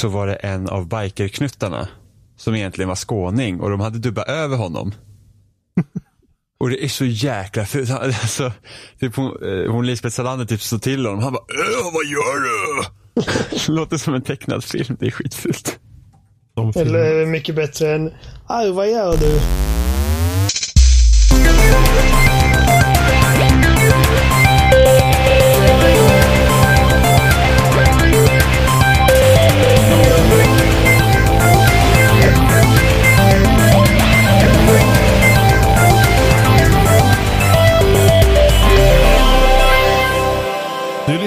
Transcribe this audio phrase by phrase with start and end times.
[0.00, 1.88] så var det en av bikerknuttarna
[2.36, 4.94] som egentligen var skåning och de hade dubbat över honom.
[6.60, 7.90] Och det är så jäkla fult.
[7.90, 8.52] Alltså,
[9.00, 11.22] typ hon, eh, hon Lisbeth Salander typ så till honom.
[11.22, 12.82] Han bara "Äh, vad gör du?
[13.72, 14.96] Låter som en tecknad film.
[15.00, 15.78] Det är skitfult.
[16.56, 16.72] De.
[16.76, 18.12] Eller mycket bättre än
[18.46, 19.40] Aj, vad gör du?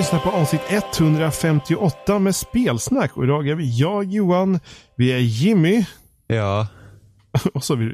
[0.04, 4.60] Lyssnar på avsnitt 158 med spelsnack och idag är vi jag Johan,
[4.96, 5.86] vi är Jimmy
[6.28, 6.68] Ja.
[7.54, 7.86] och så vi,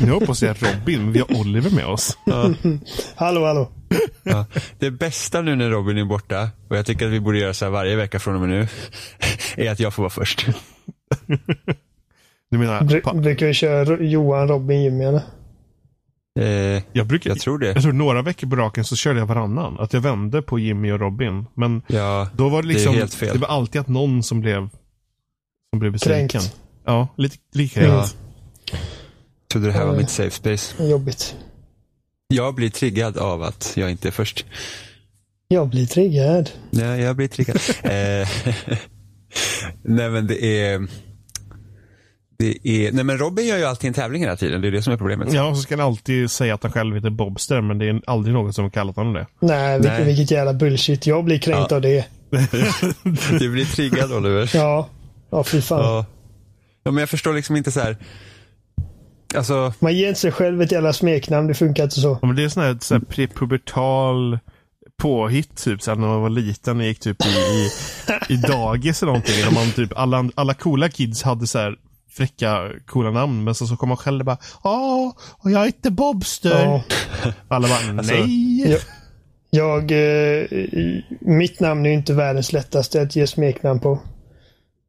[0.00, 2.18] nu höll jag Robin, men vi har Oliver med oss.
[3.14, 3.70] Hallå, hallå.
[4.22, 4.46] ja.
[4.78, 7.64] Det bästa nu när Robin är borta, och jag tycker att vi borde göra så
[7.64, 8.68] här varje vecka från och med nu,
[9.66, 10.46] är att jag får vara först.
[12.50, 15.22] Du menar, Bru- brukar vi köra Johan, Robin, Jimmy eller?
[16.40, 17.66] Eh, jag brukar, jag tror det.
[17.66, 19.78] jag tror några veckor på raken så körde jag varannan.
[19.80, 21.46] Att jag vände på Jimmy och Robin.
[21.54, 23.32] Men Ja, då var det Det liksom, helt fel.
[23.32, 24.68] det var alltid att någon som blev,
[25.70, 26.28] som blev besviken.
[26.28, 26.56] Kränkt.
[26.84, 27.86] Ja, lite, lika ja.
[27.86, 28.16] kränkt.
[29.52, 30.88] Trodde det här var mitt safe space.
[30.88, 31.36] Jobbigt.
[32.28, 34.46] Jag blir triggad av att jag inte är först.
[35.48, 36.50] Jag blir triggad.
[36.70, 37.56] Nej, jag blir triggad.
[37.82, 38.28] eh,
[39.82, 40.86] nej men det är,
[42.38, 44.60] det är, nej men Robin gör ju alltid en tävling hela tiden.
[44.60, 45.32] Det är det som är problemet.
[45.32, 48.00] Ja, och så ska han alltid säga att han själv heter Bobster, men det är
[48.06, 49.26] aldrig någon som har kallat honom det.
[49.40, 50.04] Nej, vilket, Nej.
[50.04, 51.06] vilket jävla bullshit.
[51.06, 51.76] Jag blir kränkt Ja.
[51.76, 52.04] av det.
[53.38, 54.50] Du blir triggad Oliver.
[54.54, 54.88] Ja.
[55.30, 55.80] Ja, fy fan.
[55.80, 56.06] Ja.
[56.84, 57.96] ja, men jag förstår liksom inte så här.
[59.34, 61.48] Alltså, Man ger inte sig själv ett jävla smeknamn.
[61.48, 62.18] Det funkar inte så.
[62.22, 64.38] Ja, men det är sån här, så här prepubertal
[65.02, 67.70] påhitt typ så här, när man var liten och gick typ i, i,
[68.34, 69.54] i dagis eller någonting.
[69.54, 71.76] Man, typ, alla, alla coola kids hade så här
[72.18, 75.12] fräcka coola namn men så, så kom man själv och bara Ja,
[75.44, 76.64] jag heter Bobster.
[76.64, 76.82] Ja.
[77.48, 78.70] Alla bara Alltså, nej.
[78.70, 78.78] Ja.
[79.50, 80.44] Jag, eh,
[81.20, 83.98] mitt namn är inte världens lättaste att ge smeknamn på.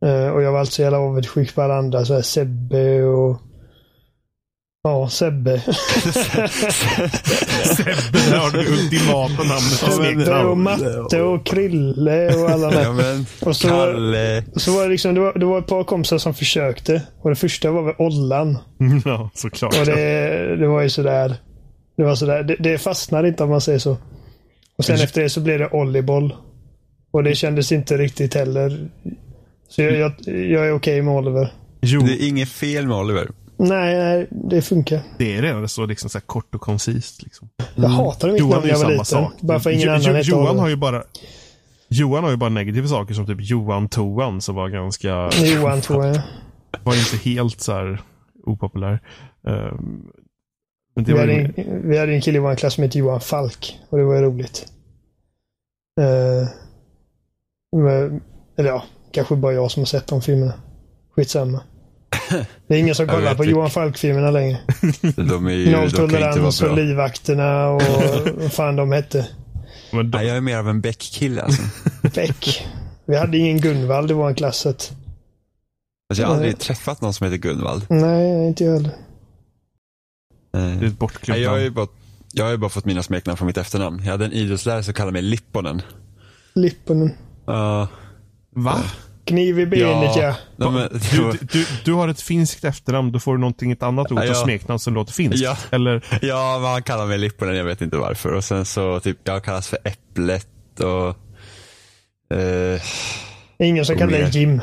[0.05, 2.05] Eh, och jag var alltså jävla avundsjuk på alla andra.
[2.05, 3.41] Så här Sebbe och...
[4.83, 5.59] Ja, Sebbe.
[7.75, 10.61] Sebbe, där har du det ultimata namnet och smeknamn.
[10.63, 14.43] Matte och Krille och alla de ja men, Och så- Kalle.
[14.55, 17.01] Så var det liksom, det var, det var ett par kompisar som försökte.
[17.21, 18.57] Och det första var väl Ollan.
[19.05, 19.79] Ja, såklart.
[19.79, 21.35] Och det, det var ju sådär.
[21.97, 22.43] Det var sådär.
[22.43, 23.97] Det, det fastnade inte om man säger så.
[24.77, 26.35] Och sen Men- efter det så blev det Olliboll.
[27.11, 28.89] Och det kändes inte riktigt heller.
[29.69, 31.53] Så jag, jag, jag är okej med Oliver.
[31.81, 33.27] Jo, Det är inget fel med Oliver.
[33.59, 35.01] Nej, nej, det funkar.
[35.17, 37.23] det är redan så liksom, så här kort och koncist.
[37.23, 37.49] Liksom.
[37.75, 39.35] Jag hatade mitt Johan namn är när jag var samma liten.
[39.35, 39.41] sak.
[39.41, 41.03] Bara för ingen Jo- annan Jo- Johan har ju bara
[41.89, 46.05] Johan har ju bara negativa saker som typ Johan Toan som var ganska Johan tror
[46.05, 46.21] jag.
[46.83, 48.01] var inte helt så här
[48.45, 48.99] opopulär.
[49.47, 50.05] Ehm,
[50.95, 52.83] men det Vi var hade, ju, en, vi hade en kille i vår klass som
[52.83, 53.79] hette Johan Falk.
[53.89, 54.65] Och det var ju roligt.
[56.01, 56.49] Eh,
[57.81, 58.21] men,
[58.57, 60.53] eller ja, kanske bara jag som har sett de filmerna.
[61.15, 61.61] Skitsamma.
[62.67, 63.45] Det är ingen som kollar på.
[63.45, 64.59] Johan Falk-filmerna längre.
[65.15, 67.81] De är ju, de kan inte vara Nolltolerans och livvakterna och
[68.41, 69.27] vad fan de hette.
[69.91, 71.61] men Nej, de, jag är mer av en Beck-kille alltså.
[72.15, 72.67] Beck.
[73.05, 74.65] Vi hade ingen Gunvald i vår klass.
[74.65, 74.93] alltså.
[76.17, 76.59] Jag har aldrig Nej.
[76.59, 77.85] träffat någon som heter Gunvald.
[77.89, 78.91] Nej, inte jag heller.
[80.51, 81.87] det är Eh, ett Nej, jag, har ju bara,
[82.33, 84.01] jag har ju bara fått mina smeknamn från mitt efternamn.
[84.03, 85.81] Jag hade en idrottslärare som kallade mig Lipponen.
[86.53, 87.13] Lipponen.
[87.45, 87.87] Ja.
[88.55, 88.83] Va?
[89.29, 90.35] Kniv i benet ja.
[90.57, 94.11] ja, men, Du, du, du har ett finskt efternamn, då får du någonting, ett annat
[94.11, 95.41] ord Ja, smeknamn som låter finskt.
[95.41, 95.57] Ja.
[95.71, 98.33] Eller, ja, men han kallar mig Lipponen, jag vet inte varför.
[98.33, 100.47] Och sen så, typ, jag kallas för Äpplet
[100.79, 101.07] och...
[102.37, 102.81] Eh,
[103.59, 104.29] Ingen som kallar dig.
[104.33, 104.61] Jim.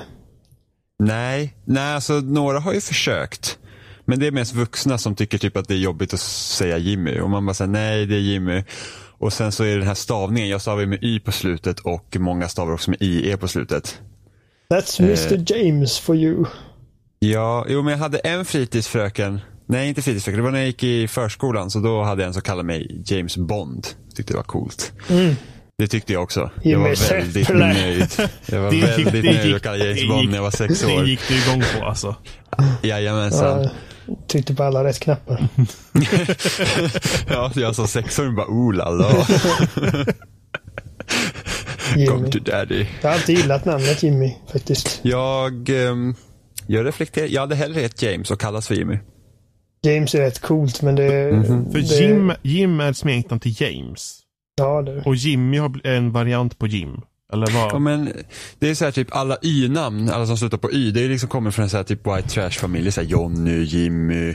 [0.98, 3.59] nej, nej, alltså några har ju försökt.
[4.04, 7.21] Men det är mest vuxna som tycker typ att det är jobbigt att säga Jimmy.
[7.21, 8.65] Och man bara säger nej, det är Jimmy.
[9.19, 12.16] Och sen så är den här stavningen, jag stavar ju med Y på slutet och
[12.19, 14.00] många stavar också med IE på slutet.
[14.71, 16.45] That's Mr James for you.
[17.18, 19.41] Ja, jo men jag hade en fritidsfröken.
[19.68, 20.39] Nej, inte fritidsfröken.
[20.39, 21.71] Det var när jag gick i förskolan.
[21.71, 23.86] Så då hade jag en som kallade mig James Bond.
[24.15, 24.92] Tyckte det var coolt.
[25.78, 26.51] Det tyckte jag också.
[26.63, 28.07] Jag var väldigt nöjd.
[28.47, 30.42] Jag var Det gick- väldigt det nöjd att kalla James det Bond gick- när jag
[30.42, 31.04] var sex det år.
[31.07, 32.15] gick du igång på alltså.
[32.83, 33.62] Jajamensan.
[33.62, 33.71] Ja,
[34.28, 35.48] tryckte på alla rätt knappar.
[37.28, 39.27] Ja, jag som sexåring bara oh la la.
[41.97, 42.30] Jimmy.
[42.30, 42.86] to daddy.
[43.03, 45.00] Jag har alltid gillat namnet Jimmy faktiskt.
[45.03, 46.15] Jag, ehm,
[46.66, 47.27] jag reflekterar.
[47.27, 48.98] Jag hade hellre hett James och kallas för Jimmy.
[49.83, 51.33] James är rätt coolt men det...
[51.33, 51.72] Mhm.
[51.72, 54.18] För det, Jim, Jim är ett smeknamn till James.
[54.56, 55.03] Ja, det.
[55.03, 57.00] Och Jimmy har bl- en variant på Jim.
[57.33, 57.72] Eller vad?
[57.72, 58.12] Ja, men
[58.59, 61.28] det är så här typ alla Y-namn, alla som slutar på Y, det är liksom
[61.28, 62.92] kommer från en så här typ white trash-familj.
[62.92, 64.34] Så här Jonny, Jimmy,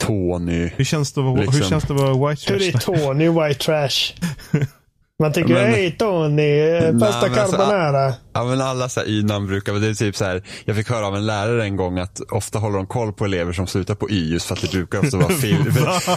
[0.00, 0.70] Tony.
[0.76, 1.62] hur, känns det att vara, hur liksom.
[1.70, 2.80] känns det att vara white Hur är trash?
[2.80, 4.14] Tony White Trash?
[5.22, 8.14] Man tänker, Men- hej Tony, pasta men alltså, carbonara.
[8.32, 10.90] Ja men alla så här Y-namn brukar, men det är typ så här, jag fick
[10.90, 13.94] höra av en lärare en gång att ofta håller de koll på elever som slutar
[13.94, 15.72] på Y just för att det brukar ofta vara fil-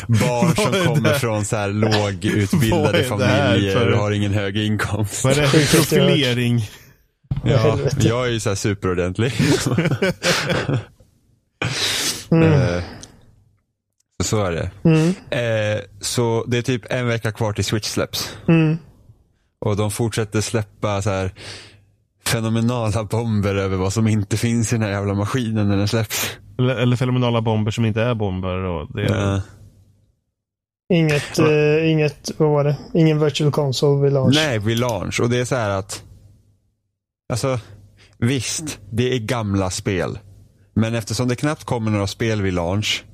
[0.08, 5.24] barn som kommer från så här lågutbildade familjer för- och har ingen hög inkomst.
[5.24, 6.70] Vad är det för profilering?
[7.46, 9.34] Ja, jag är ju så här superordentlig.
[12.32, 12.52] Mm.
[12.54, 12.84] Eh,
[14.24, 14.72] så så är det.
[14.84, 15.08] Mm.
[15.30, 18.36] Eh, så det är typ en vecka kvar till Switch släpps.
[18.48, 18.78] Mm.
[19.66, 21.32] Och de fortsätter släppa så här
[22.26, 26.38] fenomenala bomber över vad som inte finns i den här jävla maskinen när den släpps.
[26.60, 28.56] Eller, eller fenomenala bomber som inte är bomber.
[28.64, 29.42] Och det är, Eh,
[30.94, 32.78] Inget, eh, inget, vad var det?
[32.94, 34.36] Ingen virtual console vid launch.
[34.36, 35.20] nej, vid launch.
[35.20, 36.04] Och det är så här att,
[37.34, 37.60] alltså
[38.18, 40.20] visst, det är gamla spel.
[40.74, 43.06] Men eftersom det knappt kommer några spel vid launch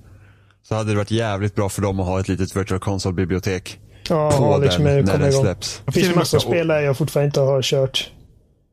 [0.63, 3.79] så hade det varit jävligt bra för dem att ha ett litet virtual console-bibliotek
[4.09, 5.43] ja, på liksom den när den igång.
[5.43, 5.81] släpps.
[5.85, 8.11] Det finns massor av spel där jag fortfarande inte har kört.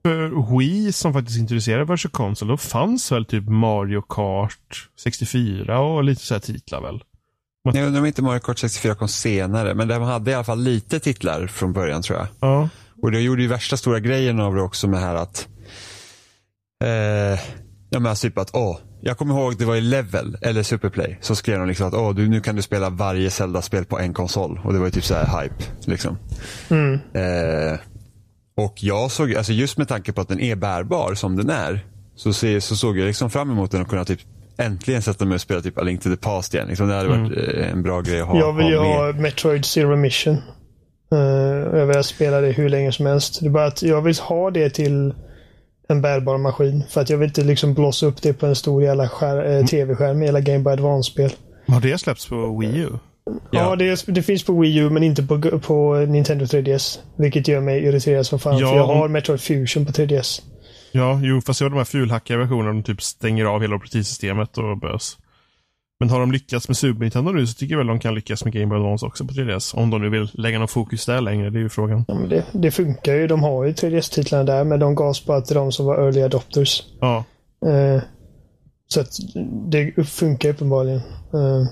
[0.07, 6.05] För Wii som faktiskt introducerade Virtual Console, då fanns väl typ Mario Kart 64 och
[6.05, 7.03] lite så här titlar väl?
[7.63, 10.63] Jag undrar om inte Mario Kart 64 kom senare, men de hade i alla fall
[10.63, 12.27] lite titlar från början tror jag.
[12.41, 12.69] Ja.
[13.03, 15.49] Och det gjorde ju värsta stora grejen av det också med här att,
[16.85, 17.41] eh,
[17.95, 21.19] ja men alltså typ att, åh, jag kommer ihåg det var i Level, eller Superplay,
[21.21, 24.15] så skrev de liksom att, åh, du, nu kan du spela varje Zelda-spel på en
[24.15, 24.61] konsol.
[24.65, 26.19] Och det var ju typ så här hype, liksom.
[26.71, 26.95] Mm.
[26.95, 27.79] Eh,
[28.57, 31.87] och jag såg, alltså just med tanke på att den är bärbar som den är,
[32.17, 34.21] så, se, så såg jag liksom fram emot den och kunna typ
[34.59, 36.69] äntligen sätta mig och spela typ A Link to the Past igen.
[36.69, 39.13] Liksom, det hade varit eh, en bra grej att ha, Jag vill ju ha ha
[39.13, 40.37] Metroid Zero Mission.
[41.15, 43.41] Uh, jag vill spela det hur länge som helst.
[43.41, 45.15] Det är bara att jag vill ha det till
[45.89, 46.85] en bärbar maskin.
[46.89, 49.67] För att jag vill inte liksom blåsa upp det på en stor jävla skär, eh,
[49.67, 51.33] tv-skärm i hela Game Boy Advance-spel.
[51.67, 52.89] Har det släppts på Wii U?
[53.51, 56.99] Ja, det, det finns på Wii U men inte på, på Nintendo 3DS.
[57.17, 58.59] Vilket gör mig irriterad som fan.
[58.59, 60.43] Ja, för jag har Metroid Fusion på 3DS.
[60.93, 62.73] Ja, jo, fast det var de här fulhackiga versionerna.
[62.73, 65.19] De typ stänger av hela operativsystemet och bös.
[66.01, 68.45] Men har de lyckats med Super Nintendo nu så tycker jag väl de kan lyckas
[68.45, 69.77] med Game Boy Advance också på 3DS.
[69.77, 72.05] Om de nu vill lägga någon fokus där längre, det är ju frågan.
[72.09, 73.27] Ja, men det, det funkar ju.
[73.27, 76.83] De har ju 3DS-titlarna där men de gavs bara till de som var early adopters.
[77.01, 77.25] Ja,
[77.67, 78.03] Eh,
[78.89, 79.09] så att
[79.71, 80.99] det funkar uppenbarligen.
[81.35, 81.67] Eh,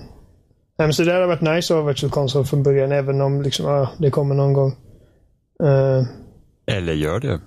[0.79, 3.67] men så det hade varit nice att ha Virtual Console från början även om liksom,
[3.67, 4.73] ja, det kommer någon gång.
[5.63, 6.05] Eh,
[6.77, 7.41] Eller gör det.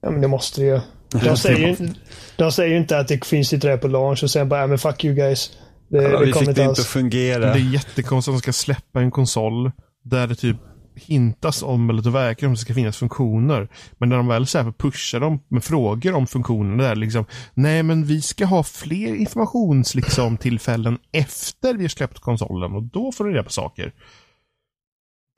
[0.00, 0.80] ja men det måste det ju.
[1.24, 1.90] De säger, ju,
[2.36, 4.78] de säger ju inte att det finns inte där på launch och sen bara, men
[4.78, 5.50] fuck you guys.
[5.88, 7.38] Det, Ja, det vi kommer fick inte det inte att fungera.
[7.38, 9.70] det är jättekonstigt att de ska släppa en konsol
[10.04, 10.56] där det typ
[10.94, 13.68] hintas om, eller det verkar om det ska finnas funktioner.
[13.98, 17.24] Men när de väl så här pushar dem med frågor om funktionerna där liksom,
[17.54, 22.82] nej men vi ska ha fler informations liksom, tillfällen efter vi har släppt konsolen och
[22.82, 23.92] då får du reda på saker.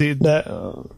[0.00, 0.44] Det är Det,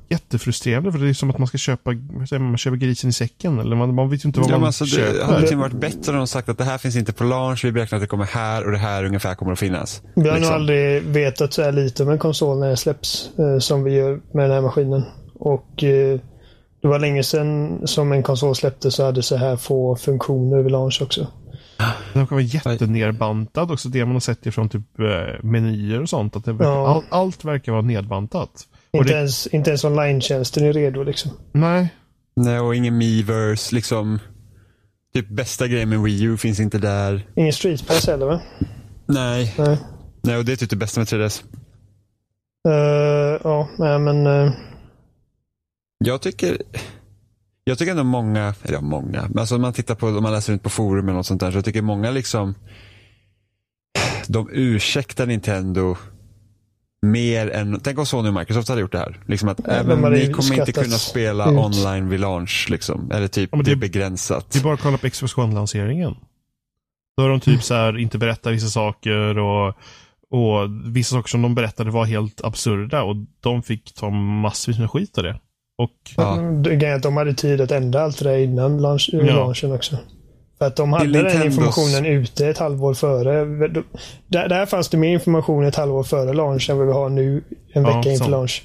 [0.08, 1.90] jättefrustrerande för det är som att man ska köpa,
[2.38, 4.86] man, köper grisen i säcken eller man, man vet ju inte vad Ja, man alltså,
[4.86, 5.18] köper.
[5.18, 7.64] det hade liksom varit bättre om de sagt att det här finns inte på launch,
[7.64, 10.02] vi beräknar att det kommer här och det här ungefär kommer att finnas.
[10.14, 10.54] vi har nog Liksom.
[10.54, 13.30] aldrig vetat så här lite om en konsol när den släpps.
[13.38, 15.02] Eh, som vi gör med den här maskinen.
[15.34, 16.20] Och eh,
[16.82, 20.72] det var länge sedan som en konsol släpptes så hade så här få funktioner vid
[20.72, 21.26] launch också.
[22.12, 25.06] Den kommer vara jättenerbantad också, det man har sett ifrån typ eh,
[25.44, 26.36] menyer och sånt.
[26.36, 26.88] Att det verkar, Ja.
[26.88, 28.50] all, allt verkar vara nedbantat.
[28.92, 31.30] Inte, det, ens, inte ens online-tjänsten är redo liksom.
[31.52, 31.88] nej,
[32.36, 34.18] Nej, och ingen Miiverse, liksom.
[35.14, 37.26] Typ bästa grejen med Wii U finns inte där.
[37.36, 38.40] Ingen Street Pass heller va?
[39.06, 39.54] Nej.
[39.58, 39.78] Nej.
[40.22, 41.42] Nej, och det är typ det bästa med 3DS.
[42.68, 44.26] Eh, ja, nej men...
[44.26, 44.52] eh,
[46.04, 46.58] Jag tycker,
[47.64, 50.32] jag tycker ändå många, eller ja, många, men alltså om man tittar på, om man
[50.32, 52.54] läser runt på forum eller något sånt där, så jag tycker många liksom,
[54.26, 55.96] de ursäktar Nintendo
[57.02, 59.20] mer än, tänk om Sony och Microsoft hade gjort det här.
[59.26, 61.58] Liksom att de även ni kommer inte kunna spela ut.
[61.58, 63.10] online vid launch liksom.
[63.10, 64.50] Eller typ, Ja, men det är det- begränsat.
[64.50, 66.14] det är bara att kolla på Xbox One-lanseringen.
[67.16, 69.68] Då har de typ så här inte berättat vissa saker och,
[70.30, 74.90] och vissa saker som de berättade var helt absurda och de fick ta massvis med
[74.90, 75.40] skit av det.
[75.78, 76.36] Och Ja.
[76.64, 79.22] det att de hade tid att ändra allt det där innan launch, Ja.
[79.22, 79.96] launchen också.
[80.62, 83.44] För att de hade den informationen ute ett halvår före.
[84.26, 87.44] Där, där fanns det mer information ett halvår före launch än vad vi har nu
[87.72, 88.30] en Ja, vecka inför sant.
[88.30, 88.62] launch.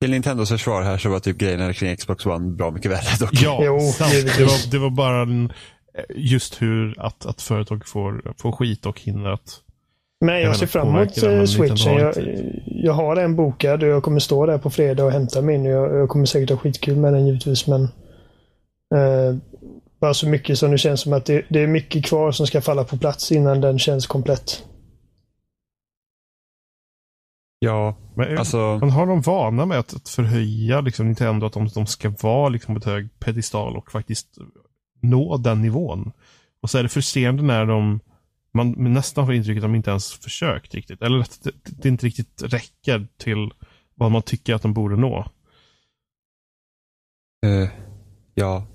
[0.00, 3.30] Till Nintendos försvar här så var typ grejerna kring Xbox One bra mycket värre dock.
[3.32, 3.78] ja, Jo.
[3.78, 5.52] Det, var, det var bara en,
[6.14, 9.60] just hur att, att företag får, får skit och hinner att
[10.20, 11.94] Men jag ser fram emot eh, switchen.
[11.94, 12.14] Jag,
[12.66, 15.64] jag har en bokad och jag kommer stå där på fredag och hämta min.
[15.64, 17.82] Jag, jag kommer säkert ha skitkul med den givetvis men
[18.94, 19.36] eh,
[20.00, 22.60] bara så mycket som det känns som att det, det är mycket kvar som ska
[22.60, 24.64] falla på plats innan den känns komplett.
[27.58, 28.78] Ja, Men, alltså.
[28.80, 32.48] men har de vana med att, att förhöja liksom, Nintendo, att de, de ska vara
[32.48, 34.38] liksom, på ett hög pedestal och faktiskt
[35.00, 36.12] nå den nivån?
[36.60, 38.00] Och så är det frustrerande när de
[38.56, 41.02] man nästan får intrycket att de inte ens försökt riktigt.
[41.02, 43.50] Eller att det, det inte riktigt räcker till
[43.94, 45.26] vad man tycker att de borde nå.
[47.46, 47.68] eh,
[48.34, 48.66] ja,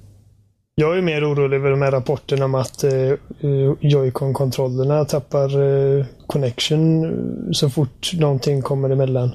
[0.81, 6.05] Jag är mer orolig över de här rapporterna om att eh, eh, Joy-Con-kontrollerna tappar eh,
[6.27, 9.31] connection eh, så fort någonting kommer emellan.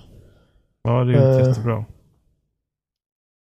[0.82, 1.48] Ja, det är inte Eh.
[1.48, 1.84] jättebra.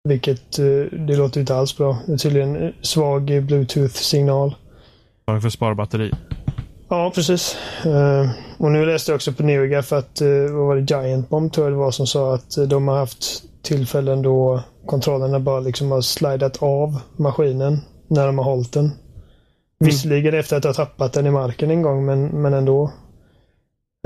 [0.09, 1.97] Vilket, eh, det låter inte alls bra.
[2.07, 4.55] Det är tydligen eh, svag bluetooth-signal.
[5.27, 6.11] Bara för att spara batteri.
[6.89, 7.57] Ja, precis.
[7.85, 11.53] Eh, och nu läste jag också på NeoGaf att, uh, vad var det, Giant Bomb
[11.53, 15.59] tror jag det var som sa att eh, de har haft tillfällen då kontrollerna bara
[15.59, 18.91] liksom har slidat av maskinen när de har hållit den.
[19.79, 22.83] Visserligen efter att ha tappat den i marken en gång, men, men ändå.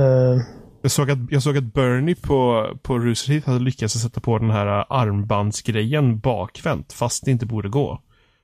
[0.02, 0.42] Eh,
[0.82, 4.38] Jag såg att, jag såg att Bernie på, på Rooster Teeth hade lyckats sätta på
[4.38, 8.02] den här armbandsgrejen bakvänt, fast det inte borde gå.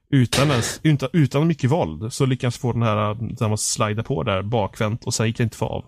[0.09, 4.23] Utan, ens, utan, utan mycket våld så lyckades få den här, den man slida på
[4.23, 5.85] där bakvänt och sen gick det inte få av.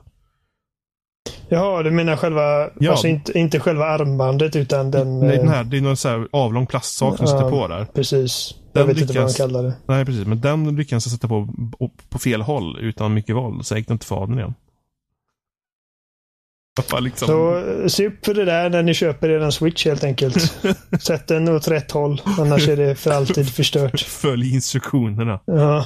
[1.49, 2.91] jaha, du menar själva, Ja.
[2.91, 5.19] alltså inte, inte själva armbandet utan den...
[5.19, 7.49] Nej, den eh, här, det är någon så här avlång plastsak som sitter Ja.
[7.49, 7.85] på där.
[7.93, 8.55] Precis.
[8.73, 9.73] Den jag vet inte vad de lyckas- kallar det.
[9.87, 10.27] Nej, precis.
[10.27, 11.47] Men den lyckades jag sätta på
[12.09, 13.65] på fel håll utan mycket våld.
[13.65, 14.53] Sen gick det inte av den igen.
[17.01, 17.27] Liksom...
[17.27, 20.53] Så eh, se upp för det där när ni köper er en switch helt enkelt.
[20.99, 22.21] Sätt den åt rätt håll.
[22.39, 23.99] Annars är det för alltid förstört.
[24.01, 25.39] Följ instruktionerna.
[25.45, 25.85] Ja.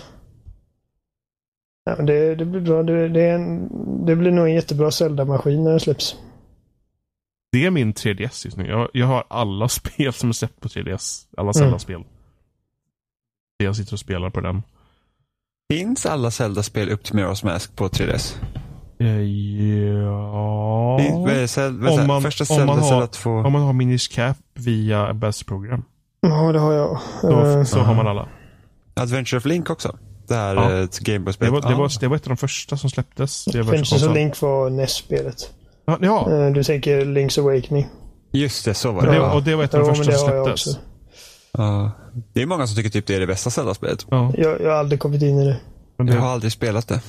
[1.86, 2.84] Ja det, det blir bra.
[2.84, 3.70] Det, det, är en,
[4.06, 6.16] det blir nog en jättebra Zelda-maskin när den släpps.
[7.52, 8.68] Det är min 3DS just nu.
[8.68, 11.26] Jag, jag har alla spel som är släppt på 3DS.
[11.38, 11.54] Alla Mm.
[11.54, 12.04] Zelda-spel.
[13.58, 14.64] Jag sitter och spelar på den.
[15.74, 18.36] finns alla Zelda-spel upp till Mirror's Mask på 3DS?
[19.00, 19.22] Eh,
[20.04, 21.00] Ja...
[21.00, 21.58] Finns-
[22.00, 23.30] Om man- Första om man Zelda, har- Zelda 2.
[23.32, 25.84] Om man har Minish Cap via Best Program.
[26.22, 27.00] Ja, det har jag.
[27.22, 28.28] Då, Eh, så har man alla.
[28.94, 29.98] Adventure of Link också.
[30.30, 30.70] Det här Ja.
[30.70, 31.54] Det Gameboy-spelet.
[31.54, 31.78] var, det, Ah.
[31.78, 33.46] var, det var ett av de första som släpptes.
[33.46, 35.54] Det Princess of Link var NES-spelet.
[35.86, 36.32] Ja, ja.
[36.32, 37.88] Eh, Du tänker Link's Awakening.
[38.32, 39.12] Just det, så var det.
[39.12, 39.34] det, ja.
[39.34, 40.78] och det var ett av de första det som släpptes.
[41.54, 41.92] Ja.
[42.34, 44.06] Det är många som tycker typ det är det bästa Zelda-spelet.
[44.10, 45.58] Ja, Jag, jag har aldrig kommit in i det.
[45.98, 47.02] men Jag det, har aldrig spelat det.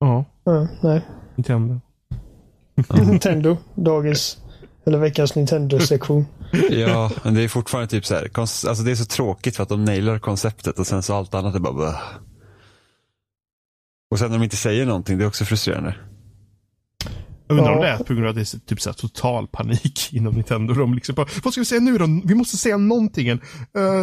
[0.00, 1.00] ja, Ja, nej.
[1.36, 1.80] Nintendo.
[3.06, 3.56] Nintendo.
[3.74, 4.38] Dagens,
[4.86, 6.26] eller veckans Nintendo-sektion.
[6.70, 8.30] Ja, men det är fortfarande typ så här.
[8.38, 11.54] Alltså det är så tråkigt för att de nailar konceptet och sen så allt annat
[11.54, 12.00] är bara Bäh.
[14.10, 15.94] Och sen när de inte säger någonting, det är också frustrerande.
[17.46, 17.84] Jag undrar om Ja.
[17.84, 20.74] det är på grund av att det är typ så här total panik inom Nintendo.
[20.74, 22.06] De liksom bara, vad ska vi säga nu då?
[22.24, 23.30] Vi måste säga någonting.
[23.30, 23.38] Uh,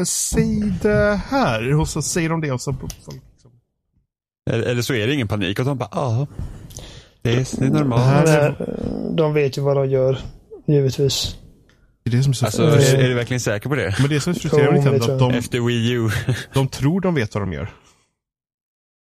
[0.07, 1.79] säg det här.
[1.79, 2.73] Och så säger de det och så...
[2.73, 3.51] så liksom.
[4.49, 6.27] Eller, eller så är det ingen panik och de bara, ja.
[7.21, 8.25] Det är, det är normalt.
[8.25, 10.19] Det här är- de vet ju vad de gör.
[10.67, 11.35] Givetvis.
[12.03, 12.45] Det är det som är så...
[12.45, 13.95] Alltså, är, är du verkligen säker på det?
[13.99, 16.09] men det är som är frustrerande med Nintendo, tror att de, Efter Wii U.
[16.53, 17.69] de tror de vet vad de gör.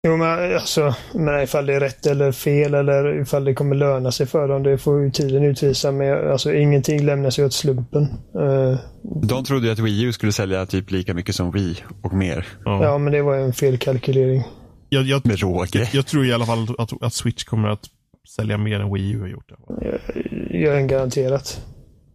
[0.06, 4.12] Jo, men alltså, men ifall det är rätt eller fel eller ifall det kommer löna
[4.12, 5.92] sig för dem, det får ju tiden utvisa.
[5.92, 8.02] Men alltså, ingenting lämnas ju åt slumpen.
[8.34, 8.78] Eh,
[9.22, 12.46] De trodde ju att Wii U skulle sälja typ lika mycket som Wii och mer.
[12.64, 12.84] Ja.
[12.84, 14.42] ja, men det var ju en felkalkylering.
[14.88, 15.88] Jag, jag, Med råge.
[15.92, 17.84] jag tror i alla fall att, att Switch kommer att
[18.28, 19.48] sälja mer än Wii U har gjort.
[19.80, 21.60] Det Jag är garanterat.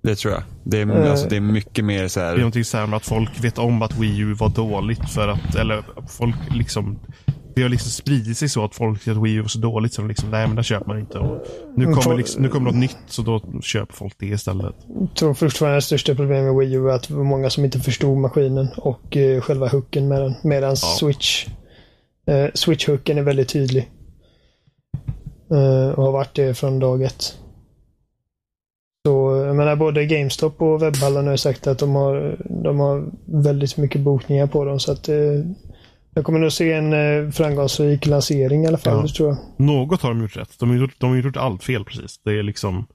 [0.04, 0.44] Det tror jag.
[0.64, 1.12] Det är, Eh.
[1.12, 2.38] alltså, det är mycket mer så är här.
[2.38, 5.56] någonting så här med att folk vet om att Wii U var dåligt för att,
[5.56, 7.00] eller folk liksom
[7.56, 9.94] det har liksom spridit sig så att folk tycker att Wii U var så dåligt
[9.94, 11.18] så de liksom, nej men det köper man inte.
[11.20, 14.26] Och nu, Men kommer folk- liksom, nu kommer något nytt så då köper folk det
[14.26, 14.76] istället.
[15.00, 17.66] Jag tror fortfarande det största problemet med Wii U är att det var många som
[17.66, 20.34] inte förstod maskinen och eh, själva hooken med den.
[20.44, 20.76] Medan Ja.
[20.76, 21.48] Switch
[22.28, 23.92] eh, Switch-hooken är väldigt tydlig.
[25.52, 27.38] Eh, och har varit det från dag ett.
[29.08, 33.78] Så jag menar både GameStop och webbhallen har sagt att de har, de har väldigt
[33.78, 34.80] mycket bokningar på dem.
[34.80, 35.16] Så att eh,
[36.14, 39.14] jag kommer nog se en eh, framgångsrik lansering i alla fall, Ja.
[39.18, 39.38] tror jag.
[39.66, 40.60] Något har de gjort rätt.
[40.60, 42.20] De har gjort, de har gjort allt fel precis.
[42.24, 42.86] Det är liksom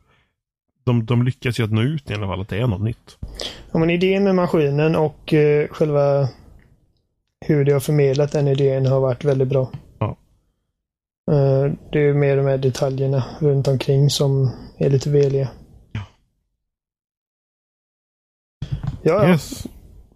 [0.85, 3.19] de, de lyckas ju att nå ut i alla fall att det är något nytt.
[3.73, 6.29] Ja, men idén med maskinen och eh, själva
[7.47, 9.71] hur de har förmedlat den idén har varit väldigt bra.
[11.31, 15.49] Eh, det är mer de här detaljerna runt omkring som är lite veliga.
[19.03, 19.29] Ja.
[19.29, 19.67] Yes.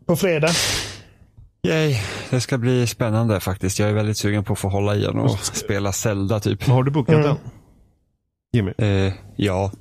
[0.07, 0.51] På fredag.
[1.63, 1.97] Yay,
[2.31, 3.79] det ska bli spännande faktiskt.
[3.79, 6.63] Jag är väldigt sugen på att få hålla i och spela Zelda typ.
[6.67, 7.27] Har du bokat Mm.
[7.27, 7.37] den?
[8.53, 8.73] Jimmy?
[8.79, 9.73] Eh, ja,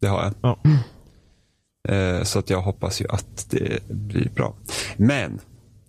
[0.00, 0.34] det har jag.
[0.42, 0.58] Ja.
[1.94, 4.54] Eh, så att jag hoppas ju att det blir bra.
[4.96, 5.40] Men,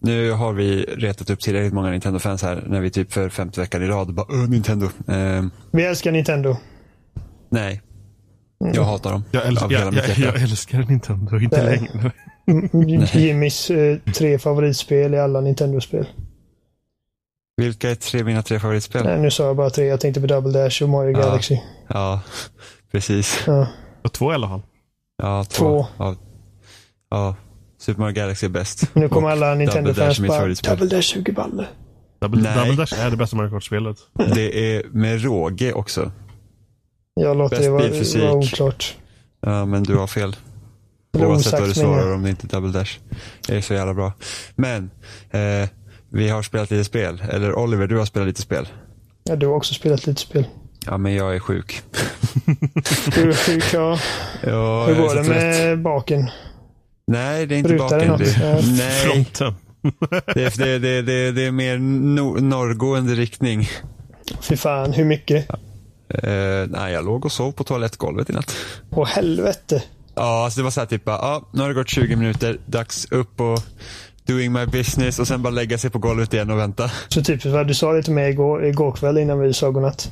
[0.04, 3.84] nu har vi retat upp tillräckligt många Nintendo-fans här när vi typ för femte veckan
[3.84, 4.86] i rad bara Öh, Nintendo.
[5.08, 6.58] Eh, Vi älskar Nintendo.
[7.50, 7.82] nej,
[8.74, 9.24] jag hatar dem.
[9.32, 11.78] Jag, hela jag, jag, jag älskar Nintendo, inte Nej.
[11.94, 12.12] längre.
[12.48, 16.06] Mm, Jimmys eh, tre favoritspel i alla Nintendo-spel.
[17.58, 19.04] Vilka är tre, mina tre favoritspel?
[19.06, 19.86] Nej, nu sa jag bara tre.
[19.86, 21.20] Jag tänkte på Double Dash och Mario Ja.
[21.20, 21.58] Galaxy.
[21.88, 22.22] Ja,
[22.92, 23.44] precis.
[23.48, 23.68] Ja.
[24.04, 24.62] Och två i alla fall.
[25.18, 25.66] Ja, två.
[25.66, 25.86] Två.
[25.98, 26.16] Ja,
[27.10, 27.36] ja,
[27.84, 28.90] Super Mario Galaxy är bäst.
[28.94, 30.48] Nu kommer alla Nintendo-fans bara.
[30.48, 31.70] Double Dash 20 baller.
[32.22, 32.58] Double, Nej.
[32.58, 33.98] Double Dash är det bästa Mario Kart-spelet.
[34.36, 36.12] Det är med råge också.
[37.16, 38.22] Jag låter Bäst det vara, bilfysik.
[38.22, 38.96] vara oklart.
[39.42, 40.36] Ja, men du har fel.
[41.18, 42.92] Oavsett vad du svarar om det inte är double dash.
[43.48, 44.14] Det är så jävla bra.
[44.56, 44.92] Men,
[45.32, 45.70] eh,
[46.10, 47.24] vi har spelat lite spel.
[47.32, 48.68] Eller Oliver, du har spelat lite spel.
[49.24, 50.46] Ja, du har också spelat lite spel.
[50.86, 51.82] Ja, men jag är sjuk.
[53.16, 54.00] Du är sjuk, ja.
[54.44, 55.28] Ja, Hur jag är går det trött.
[55.28, 56.30] med baken?
[57.08, 58.18] Nej, det är inte baken.
[58.18, 59.54] Det, nej, Fronten.
[60.36, 63.68] det, är- det, det, det, det är mer no, norrgående riktning.
[64.42, 65.50] Fy fan, hur mycket?
[66.10, 68.56] Eh, nej, jag låg och sov på toalettgolvet i natt.
[68.92, 69.84] Åh helvete.
[70.16, 73.12] Ja, alltså det var så här typ ja, nu har det gått 20 minuter, dags
[73.12, 73.60] upp och
[74.28, 76.92] doing my business och sen bara lägga sig på golvet igen och vänta.
[77.08, 80.12] Så typiskt vad du sa det till mig igår, igår kväll innan vi sa godnatt.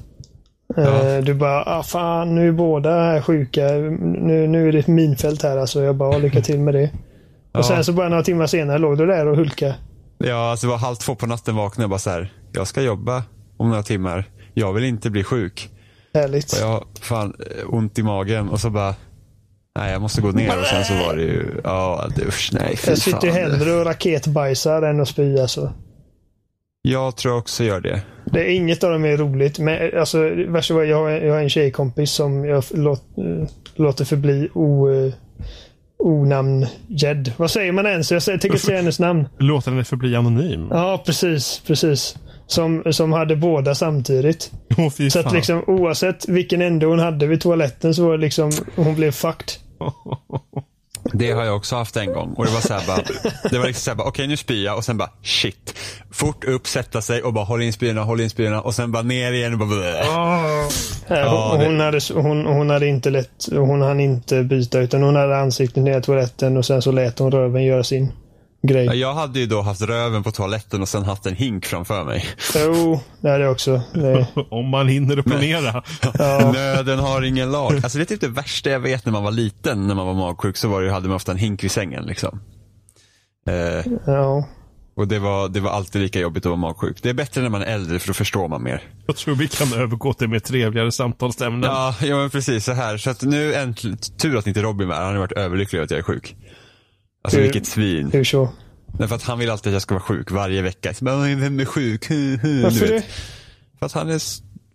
[0.75, 1.07] Ja.
[1.07, 3.61] Eh, Du bara, ah, fan nu är båda sjuka.
[4.01, 5.83] Nu, nu är det ett minfält här alltså.
[5.83, 6.89] Jag bara, lycka till med det.
[7.51, 7.59] Ja.
[7.59, 9.75] Och sen så bara några timmar senare låg du där och hulka.
[10.17, 12.33] Ja, alltså det var halv två på natten vaknade jag bara så här.
[12.51, 13.23] Jag ska jobba
[13.57, 14.25] om några timmar.
[14.53, 15.69] Jag vill inte bli sjuk.
[16.13, 16.53] Härligt.
[16.53, 18.95] Och jag fan eh, ont i magen och så bara,
[19.79, 22.77] nej jag måste gå ner och sen så var det ju, ja det, usch nej
[22.87, 25.73] Jag sitter ju hellre och raketbajsar än att spy alltså.
[26.81, 28.01] Jag tror också gör det.
[28.33, 29.59] Det är inget av dem är roligt.
[29.59, 33.03] Men alltså, värsta jag, har, jag har en tjejkompis som jag låt,
[33.75, 35.13] låter förbli o, uh,
[35.97, 37.33] onamngedd.
[37.37, 38.11] Vad säger man ens?
[38.11, 39.27] Jag tänker säga hennes namn.
[39.37, 40.67] Låter den förbli anonym?
[40.71, 41.61] Ja, precis.
[41.67, 42.15] Precis.
[42.47, 44.51] Som, som hade båda samtidigt.
[44.97, 48.51] Fy Så att liksom oavsett vilken ände hon hade vid toaletten så var det liksom,
[48.75, 49.47] hon blev fucked.
[51.13, 52.33] Det har jag också haft en gång.
[52.37, 52.99] Och det var så här bara,
[53.51, 55.75] det var liksom så här bara, okej nu spyr jag och sen bara shit.
[56.11, 59.03] Fort upp, sätta sig och bara håll in spyorna, håll in spyorna och sen bara
[59.03, 60.05] ner igen och bara bleh.
[61.09, 65.03] Ja, hon, det- hon, hade, hon, hon hade inte lätt, hon hann inte byta utan
[65.03, 68.11] hon hade ansiktet ner i toaletten och sen så lät hon röven göra sin
[68.61, 68.85] grej.
[68.85, 72.03] Ja, Jag hade ju då haft röven på toaletten och sen haft en hink framför
[72.03, 72.25] mig.
[72.55, 73.81] Jo, det hade jag också.
[73.93, 75.83] Det, Om man hinner att planera.
[76.13, 77.73] ja, Nöden har ingen lag.
[77.73, 80.13] Alltså det är typ det värsta jag vet när man var liten, när man var
[80.13, 82.05] magsjuk, så var det, hade man ofta en hink vid sängen.
[82.05, 82.39] Liksom.
[83.47, 84.47] Eh, ja.
[84.95, 86.97] och det var, det var alltid lika jobbigt att vara magsjuk.
[87.03, 88.83] Det är bättre när man är äldre för då förstår man mer.
[89.07, 91.69] Jag tror vi kan övergå till mer trevligare samtalsämnen.
[91.69, 92.97] Ja, ja men precis så här.
[92.97, 95.03] Så att nu äntligen, tur att inte Robin var här.
[95.03, 96.35] Han har varit överlycklig över att jag är sjuk.
[97.21, 98.09] Alltså Hur- vilket svin.
[98.13, 98.49] Hur så?
[98.99, 100.93] Därför att han vill alltid att jag ska vara sjuk varje vecka.
[100.93, 102.01] Så bara, "Oj, vem är sjuk?
[102.63, 103.03] Varför du det?
[103.79, 104.21] För att han är,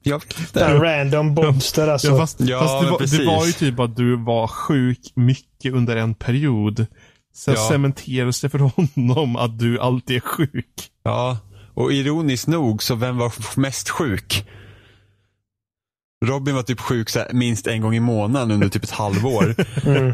[0.03, 0.75] jag vet inte.
[0.75, 2.09] Random bobster alltså.
[2.09, 5.73] Ja, fast, Ja, fast det, var, det var ju typ att du var sjuk mycket
[5.75, 6.87] under en period.
[7.35, 7.69] Sen Ja.
[7.69, 8.59] cementerades det för
[8.97, 10.91] honom att du alltid är sjuk.
[11.03, 11.39] Ja,
[11.75, 14.47] och ironiskt nog så vem var mest sjuk?
[16.25, 19.55] Robin var typ sjuk så här, minst en gång i månaden under typ ett halvår.
[19.87, 20.13] Mm.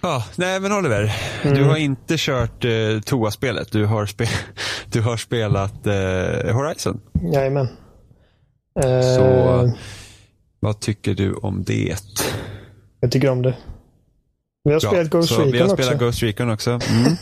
[0.00, 1.12] Ja, nej men Oliver.
[1.42, 3.72] Du har inte kört eh, toaspelet.
[3.72, 4.26] Du har, spe
[4.92, 7.00] du har spelat eh, Horizon.
[7.32, 7.68] Jajamän.
[8.84, 9.72] Eh, Så
[10.60, 11.96] vad tycker du om det?
[13.00, 13.56] Jag tycker om det.
[14.64, 14.90] Vi har Bra.
[14.90, 15.82] spelat Ghost Så Vi Recon har också.
[15.82, 16.70] spelat Ghost Recon också.
[16.90, 17.16] Mm.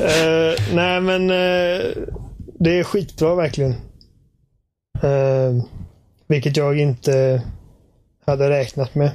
[0.00, 1.86] Eh, nej men eh,
[2.60, 3.70] det är skitbra verkligen.
[5.02, 5.64] Eh,
[6.28, 7.42] vilket jag inte
[8.26, 9.10] hade räknat med.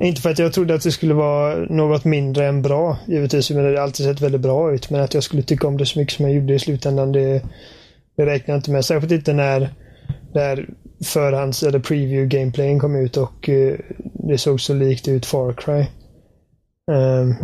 [0.00, 2.98] Inte för att jag trodde att det skulle vara något mindre än bra.
[3.06, 4.90] Givetvis, men det har alltid sett väldigt bra ut.
[4.90, 7.42] Men att jag skulle tycka om det så mycket som jag gjorde i slutändan, det,
[8.16, 8.84] det räknar jag inte med.
[8.84, 9.74] Särskilt inte när
[10.32, 10.68] där
[11.04, 13.78] förhands eller preview gameplayen kom ut och eh,
[14.14, 15.86] det såg så likt ut Far Cry.
[16.96, 17.34] Um,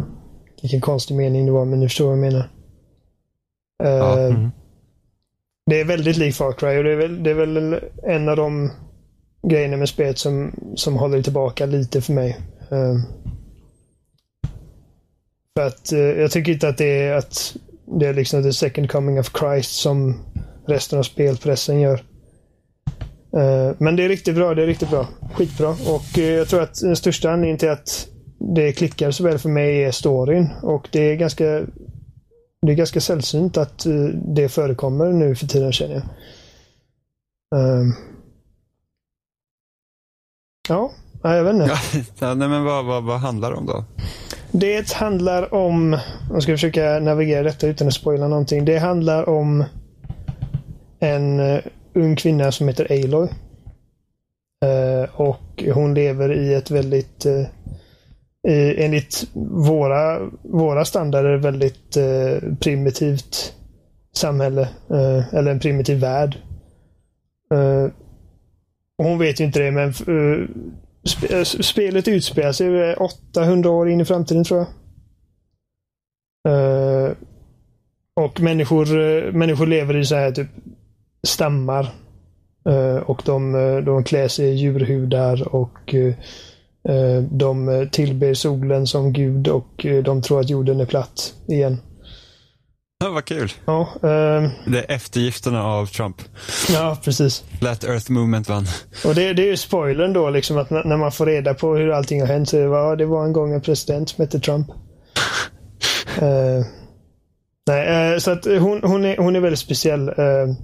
[0.63, 2.51] vilken konstig mening det var, men ni förstår vad jag menar.
[3.79, 4.51] Ja, Eh, mm.
[5.67, 8.37] Det är väldigt likt Far Cry och det är väl, det är väl en av
[8.37, 8.71] de
[9.51, 12.41] grejerna med spelet som, som håller tillbaka lite för mig.
[12.73, 13.01] Uh,
[15.59, 17.57] för att uh, jag tycker inte att det är att
[18.01, 20.25] det är liksom the second coming of Christ som
[20.67, 22.03] resten av spelpressen gör.
[23.37, 24.55] Uh, Men det är riktigt bra.
[24.55, 25.07] Det är riktigt bra.
[25.35, 25.69] Skitbra.
[25.69, 28.09] Och eh, jag tror att den största anledningen till att
[28.55, 30.49] det klickar så väl för mig är storyn.
[30.63, 31.45] Och det är ganska
[32.63, 34.05] Det är ganska sällsynt att eh,
[34.35, 36.05] det förekommer nu för tiden känner jag.
[37.61, 37.93] Ehm,
[40.69, 40.91] Ja,
[41.23, 41.71] jag vet inte.
[42.19, 43.85] Ja, nej, men vad, vad, vad handlar det om då?
[44.51, 45.99] Det handlar om,
[46.33, 48.65] jag ska försöka navigera detta utan att spoila någonting.
[48.65, 49.65] Det handlar om
[51.01, 51.61] en uh,
[51.95, 53.29] ung kvinna som heter Aloy.
[54.65, 57.47] Uh, och hon lever i ett väldigt, uh,
[58.85, 59.25] enligt
[59.69, 61.97] våra, våra standarder, väldigt
[62.61, 63.53] primitivt
[64.17, 64.69] samhälle.
[65.33, 66.37] eller en primitiv värld
[68.99, 70.49] hon vet ju inte det, men eh,
[71.13, 74.69] Sp eh, spelet utspelar sig 800 år in i framtiden tror jag.
[76.49, 77.13] Uh,
[78.15, 80.49] och människor, uh, människor lever i så här typ
[81.27, 81.95] stammar.
[82.69, 83.53] Uh, och de,
[83.87, 85.95] de klär sig i djurhudar och
[87.31, 91.79] de tillber solen som gud och de tror att jorden är platt igen.
[93.07, 93.53] Ja, vad kul.
[93.65, 96.23] Ja, eh, det är eftergifterna av Trump.
[96.69, 97.45] Ja, precis.
[97.59, 98.67] Flat Earth Movement vann.
[99.05, 101.91] Och det, det är ju spoilern då, liksom att när man får reda på hur
[101.91, 104.69] allting har hänt så det var, det var en gång en president som hette Trump.
[106.19, 106.67] eh,
[107.67, 110.09] nej, eh, så att hon, hon, är, hon är väldigt speciell.
[110.09, 110.55] Eh,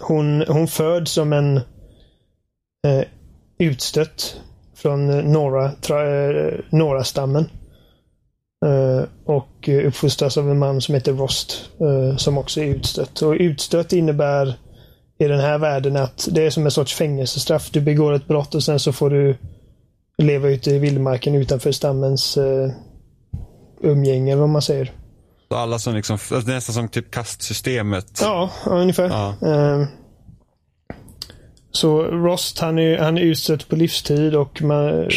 [0.00, 1.60] hon, hon föds som en
[3.58, 4.40] utstött
[4.76, 5.96] från Norra, tra,
[6.70, 7.42] Norra-stammen.
[7.44, 7.65] Uh,
[9.24, 11.70] och uppfostras av en man som heter Rost.
[11.80, 13.22] Uh, som också är utstött.
[13.22, 14.58] Och utstött innebär
[15.18, 17.70] i den här världen att det är som en sorts fängelsestraff.
[17.70, 19.36] Du begår ett brott och sen så får du
[20.18, 22.70] leva ute i vildmarken utanför stammens uh,
[23.80, 24.92] umgänge, vad man säger.
[25.48, 28.20] Så alla som liksom, alltså nästan som typ kastsystemet?
[28.22, 29.08] Ja, ungefär.
[29.08, 29.34] Ja.
[29.48, 29.86] Uh,
[31.70, 35.08] så Rost han är, han är utstött på livstid och man,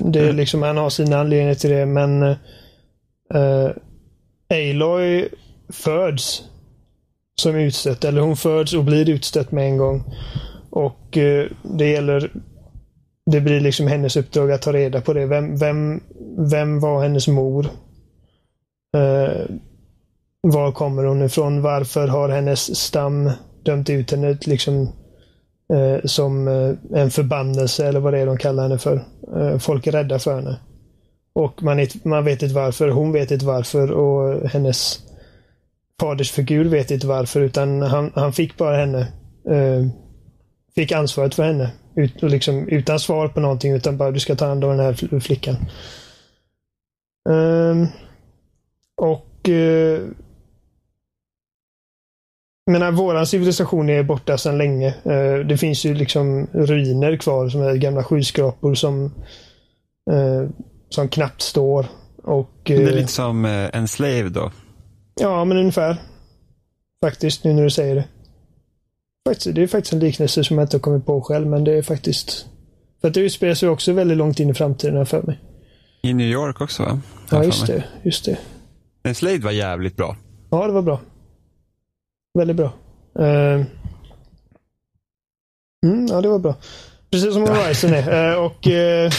[0.00, 2.36] det är liksom, han har sina anledningar till det men
[3.34, 3.70] Uh,
[4.48, 5.28] Aloy
[5.68, 6.42] föds
[7.40, 10.04] som utstött, eller hon föds och blir utstött med en gång.
[10.70, 12.30] Och uh, det gäller
[13.30, 15.26] det blir liksom hennes uppdrag att ta reda på det.
[15.26, 16.00] Vem, vem,
[16.50, 17.66] vem var hennes mor?
[18.96, 19.56] Uh,
[20.40, 21.62] var kommer hon ifrån?
[21.62, 23.30] Varför har hennes stam
[23.64, 24.88] dömt ut henne liksom,
[25.72, 29.04] uh, som uh, en förbannelse eller vad det är de kallar henne för.
[29.58, 30.56] folk är rädda för henne.
[31.32, 34.98] Och man, man vet inte varför, hon vet inte varför och hennes
[36.00, 39.00] fadersfigur vet inte varför utan han, han fick bara henne.
[39.48, 39.86] Eh,
[40.74, 41.70] fick ansvaret för henne.
[41.94, 45.20] Ut, liksom, utan svar på någonting utan bara du ska ta hand om den här
[45.20, 45.56] flickan.
[47.28, 47.88] Eh,
[48.96, 50.00] och eh,
[52.70, 54.94] menar, våran civilisation är borta sedan länge.
[55.04, 59.04] Eh, det finns ju liksom ruiner kvar som är gamla skyskrapor som
[60.10, 60.48] eh,
[60.90, 61.86] som knappt står.
[62.22, 64.52] Och, det är eh, lite som eh, en slave då?
[65.20, 65.96] Ja, men ungefär.
[67.04, 68.04] Faktiskt, nu när du säger det.
[69.28, 71.78] Faktiskt, det är faktiskt en liknelse som jag inte har kommit på själv, men det
[71.78, 72.46] är faktiskt...
[73.00, 75.40] För att det utspelar sig också väldigt långt in i framtiden för mig.
[76.02, 77.00] I New York också va?
[77.30, 77.84] Ja, just det.
[78.02, 78.38] Just det.
[79.02, 80.16] En Slade var jävligt bra.
[80.50, 81.00] Ja, det var bra.
[82.38, 82.72] Väldigt bra.
[83.18, 83.64] Uh...
[85.86, 86.54] Mm, ja, det var bra.
[87.10, 88.32] Precis som Horizon är.
[88.32, 89.12] Uh, och uh...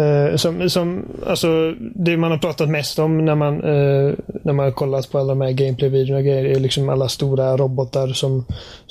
[0.00, 4.64] Eh, som, som, alltså, det man har pratat mest om när man, eh, när man
[4.64, 8.44] har kollat på alla de här gameplay-videorna och grejer är liksom alla stora robotar som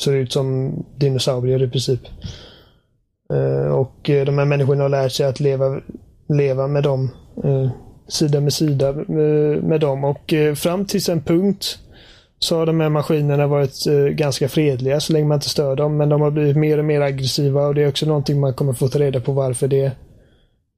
[0.04, 2.02] ser ut som dinosaurier i princip.
[3.34, 5.82] Eh, och eh, de här människorna har lärt sig att leva,
[6.30, 7.10] leva med dem.
[7.43, 7.69] Eh,
[8.08, 10.04] sida med sida med, med dem.
[10.04, 11.80] Och eh, fram till en punkt
[12.39, 15.98] så har de här maskinerna varit ganska fredliga så länge man inte stör dem.
[15.98, 18.74] Men de har blivit mer och mer aggressiva och det är också någonting man kommer
[18.74, 19.91] få ta reda på varför det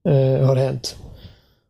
[0.10, 0.96] eh, har hänt.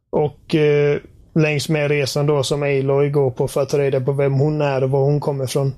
[0.09, 0.99] Och eh,
[1.35, 4.61] längs med resan då som Aloy går på för att ta reda på vem hon
[4.61, 5.73] är och var hon kommer ifrån.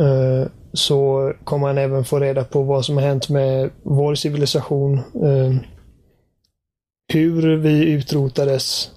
[0.00, 4.98] Eh, så kommer han även få reda på vad som har hänt med vår civilisation.
[4.98, 5.54] Eh,
[7.12, 8.90] hur vi utrotades.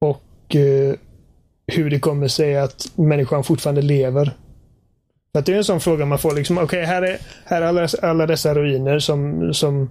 [0.00, 0.94] Och eh,
[1.66, 4.24] hur det kommer sig att människan fortfarande lever.
[5.32, 6.34] För att det är en sån fråga man får.
[6.34, 9.90] Liksom, Okej, okay, här är, här är alla, alla dessa ruiner som, som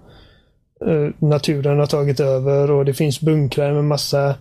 [0.86, 4.36] Eh, naturen har tagit över och det finns bunkrar med massa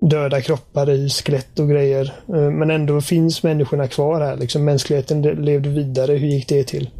[0.00, 2.14] döda kroppar i, skelett och grejer.
[2.28, 4.36] Eh, men ändå finns människorna kvar här.
[4.36, 6.12] Liksom mänskligheten levde vidare.
[6.12, 6.90] Hur gick det till?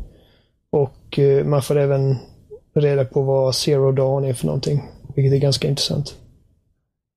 [0.70, 2.16] Och eh, man får även
[2.74, 4.82] reda på vad Zero Dawn är för någonting.
[5.16, 6.14] Vilket är ganska intressant.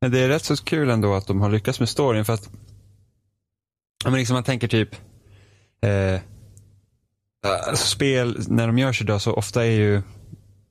[0.02, 2.50] Men det är rätt så kul ändå att de har lyckats med storyn för att
[4.04, 4.96] men liksom man tänker typ
[5.82, 6.20] eh,
[7.68, 10.02] alltså spel när de görs idag så ofta är ju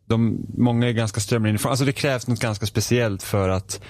[0.07, 1.73] de, många är ganska strömlinjeformade.
[1.73, 3.81] Alltså det krävs något ganska speciellt för att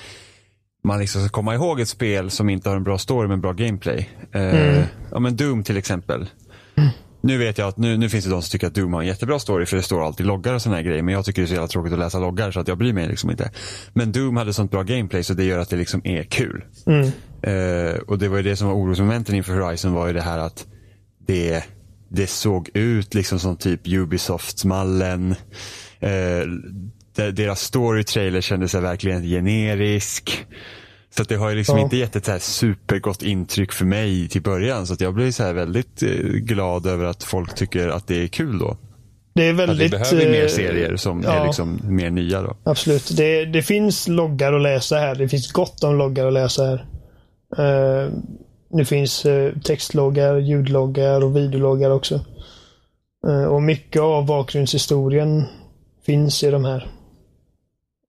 [0.84, 3.52] man liksom ska komma ihåg ett spel som inte har en bra story men bra
[3.52, 4.10] gameplay.
[4.32, 6.26] Eh, Ja men Doom till exempel.
[7.20, 9.06] Nu vet jag att nu, nu finns det de som tycker att Doom har en
[9.06, 11.02] jättebra story för det står alltid loggar och sådana här grejer.
[11.02, 12.92] Men jag tycker det är så jävla tråkigt att läsa loggar så att jag bryr
[12.92, 13.50] mig liksom inte.
[13.92, 16.64] Men Doom hade sånt bra gameplay så det gör att det liksom är kul.
[17.42, 20.38] Eh, och det var ju det som var orosmomenten inför Horizon var ju det här
[20.38, 20.66] att
[21.26, 21.64] det,
[22.08, 25.34] det såg ut liksom som typ Ubisoft-mallen.
[26.00, 26.46] Eh,
[27.16, 30.46] de- deras story-trailer kände sig verkligen generisk.
[31.16, 31.84] Så att det har ju liksom Ja.
[31.84, 34.86] inte gett ett så här supergott intryck för mig till början.
[34.86, 38.22] Så att jag blev så här väldigt eh, glad över att folk tycker att det
[38.22, 38.76] är kul då.
[39.34, 39.90] Det är Att vi väldigt...
[39.90, 41.32] behöver mer eh, serier som ja.
[41.32, 42.56] är liksom mer nya då.
[42.64, 43.16] Absolut.
[43.16, 45.14] Det, det finns loggar att läsa här.
[45.14, 46.86] Det finns gott om loggar att läsa här.
[47.58, 48.10] Eh,
[48.78, 52.20] det finns uh, textloggar, ljudloggar och videologgar också.
[53.50, 55.44] Och mycket av bakgrundshistorien
[56.06, 56.86] finns i de här.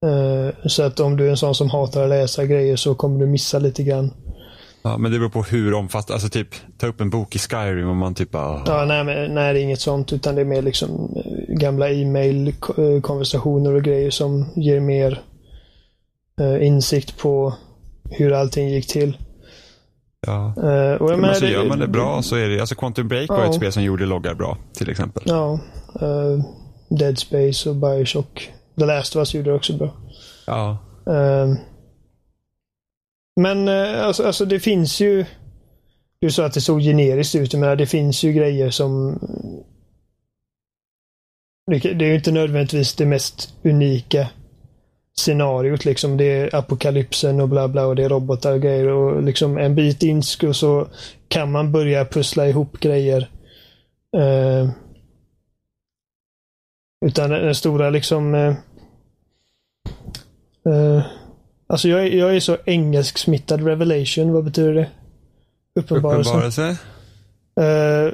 [0.06, 3.20] Eh, så att om du är en sån som hatar att läsa grejer så kommer
[3.20, 4.14] du missa lite grann.
[4.84, 7.90] Ja, men det beror på hur omfattande, alltså typ ta upp en bok i Skyrim
[7.90, 10.14] och man typ bara, Ja, nej, men, nej, det är inget sånt.
[10.14, 15.22] Utan det är mer liksom eh, gamla e-mail-konversationer och grejer som ger mer
[16.42, 17.54] eh, insikt på
[18.10, 19.18] hur allting gick till.
[20.28, 20.54] ja.
[20.58, 23.08] Eh, och jag Men menar, så gör man det bra så är det, alltså Quantum
[23.08, 23.46] Break var Ja.
[23.50, 25.24] ett spel som gjorde loggar bra till exempel.
[25.26, 25.60] Ja.
[26.02, 26.44] eh,
[26.90, 28.52] Dead Space och Bioshock.
[28.80, 29.94] The Last of Us gjorde det också bra.
[30.48, 30.78] Ja.
[31.08, 31.54] Eh,
[33.42, 35.26] men eh, alltså, alltså det finns ju...
[36.20, 37.54] Du sa att det såg generiskt ut.
[37.54, 39.20] Men det finns ju grejer som...
[41.72, 44.28] Det är ju inte nödvändigtvis det mest unika
[45.18, 45.86] scenariot.
[45.86, 46.18] Liksom.
[46.18, 48.88] Det är apokalypsen och bla bla och det är robotar och grejer.
[48.88, 50.88] Och liksom en bit in så- så
[51.28, 53.30] kan man börja pussla ihop grejer.
[54.18, 54.70] Eh,
[57.06, 58.36] utan den stora liksom...
[58.36, 58.56] Eh,
[60.74, 61.04] eh,
[61.68, 64.34] alltså jag, jag är så engelsk smittad revelation.
[64.34, 64.90] Vad betyder det?
[65.76, 66.30] Uppenbarelse.
[66.30, 66.78] Uppenbarelse.
[67.60, 68.14] Eh,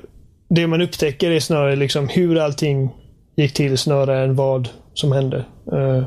[0.50, 2.90] det man upptäcker är snarare liksom hur allting
[3.36, 5.46] gick till snarare än vad som hände.
[5.72, 6.04] Eh,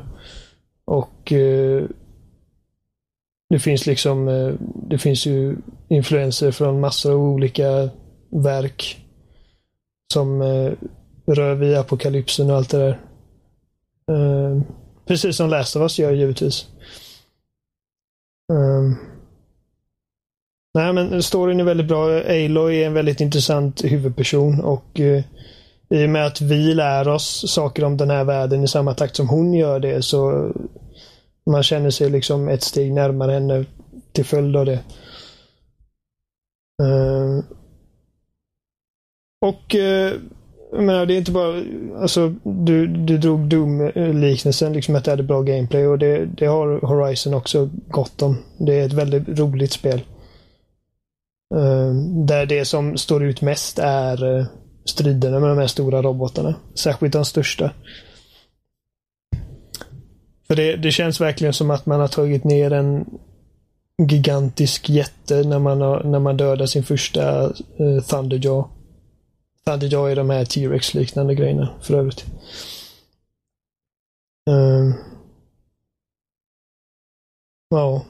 [0.84, 1.84] och eh,
[3.50, 4.52] det finns liksom eh,
[4.90, 5.56] det finns ju
[5.88, 7.90] influenser från massor av olika
[8.30, 9.06] verk
[10.12, 10.42] som
[11.26, 13.00] rör vid apokalypsen och allt det där.
[14.12, 14.64] Um,
[15.06, 16.66] precis som Last of Us gör givetvis.
[18.52, 18.96] Um,
[20.76, 22.20] Nej, men storyn är väldigt bra.
[22.20, 25.22] Aloy är en väldigt intressant huvudperson och uh,
[25.88, 29.16] i och med att vi lär oss saker om den här världen i samma takt
[29.16, 30.52] som hon gör det så
[31.50, 33.64] man känner sig liksom ett steg närmare henne
[34.12, 34.80] till följd av det.
[36.82, 37.44] Uh,
[39.40, 40.12] och uh,
[40.72, 41.62] menar, det är inte bara,
[42.00, 46.46] alltså du, du drog Doom-liknelsen, eh, liksom att det hade bra gameplay och det, det
[46.46, 48.36] har Horizon också gott om.
[48.58, 50.00] Det är ett väldigt roligt spel.
[51.54, 51.94] Uh,
[52.26, 54.46] där det som står ut mest är uh,
[54.84, 56.54] striderna med de här stora robotarna.
[56.74, 57.70] Särskilt de största.
[60.46, 63.04] För det, det känns verkligen som att man har tagit ner en
[64.08, 67.46] gigantisk jätte när man, har, när man dödar sin första
[67.80, 68.75] uh, Thunderjaw.
[69.66, 72.24] Thunderjaw är de här T-Rex liknande grejerna för övrigt.
[74.50, 74.94] Eh,
[77.70, 78.04] ja.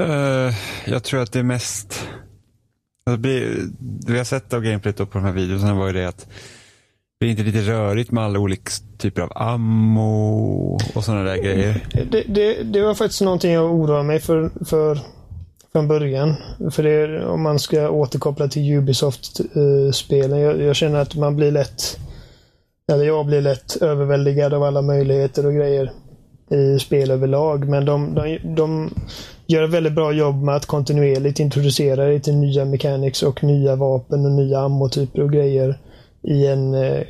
[0.00, 0.54] Eh,
[0.86, 2.08] jag tror att det är mest...
[3.06, 3.40] Alltså, det,
[3.78, 6.28] det vi har sett av gameplayet på de här videorna var ju det att
[7.20, 11.86] det är inte lite rörigt med alla olika typer av ammo och sådana där grejer.
[12.10, 14.98] Det, det, det var faktiskt någonting jag oroade mig för, för
[15.76, 16.34] från början.
[16.70, 20.40] För det, är, om man ska återkoppla till Ubisoft-spelen.
[20.40, 21.98] jag, jag känner att man blir lätt,
[22.92, 25.92] eller jag blir lätt överväldigad av alla möjligheter och grejer
[26.50, 27.68] i spel överlag.
[27.68, 28.90] Men de, de, de
[29.46, 33.76] gör ett väldigt bra jobb med att kontinuerligt introducera dig till nya mechanics och nya
[33.76, 35.78] vapen och nya ammotyper och grejer
[36.22, 37.02] i en eh,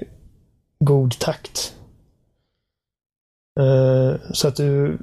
[0.79, 1.72] god takt.
[3.61, 4.98] Eh, så att du,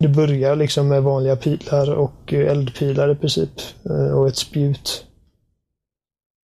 [0.00, 3.50] du börjar liksom med vanliga pilar och eh, eldpilar i princip.
[3.90, 5.04] Eh, och ett spjut.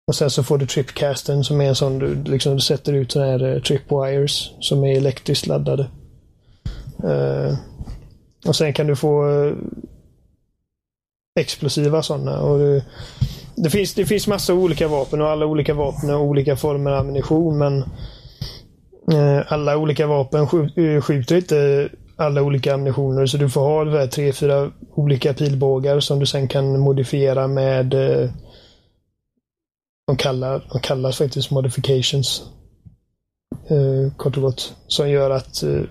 [0.07, 3.13] Och sen så får du tripcasten som är en sån du liksom du sätter ut
[3.13, 5.91] såna här eh, tripwires som är elektriskt laddade.
[8.47, 9.25] Och sen kan du få
[11.41, 12.41] explosiva sådana.
[12.41, 12.83] Och du,
[13.55, 16.99] det, finns, det finns massa olika vapen och alla olika vapen har olika former av
[16.99, 17.85] ammunition men
[19.47, 20.47] alla olika vapen
[21.03, 21.89] skjuter inte
[22.21, 26.81] alla olika ammunitioner så du får ha tre, fyra olika pilbågar som du sen kan
[26.81, 28.31] modifiera med eh,
[30.07, 32.43] de, kallar, de kallas faktiskt modifications.
[33.69, 34.75] Eh, kort och gott.
[34.87, 35.83] Som gör att eh,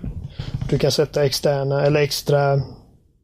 [0.70, 2.62] du kan sätta externa eller extra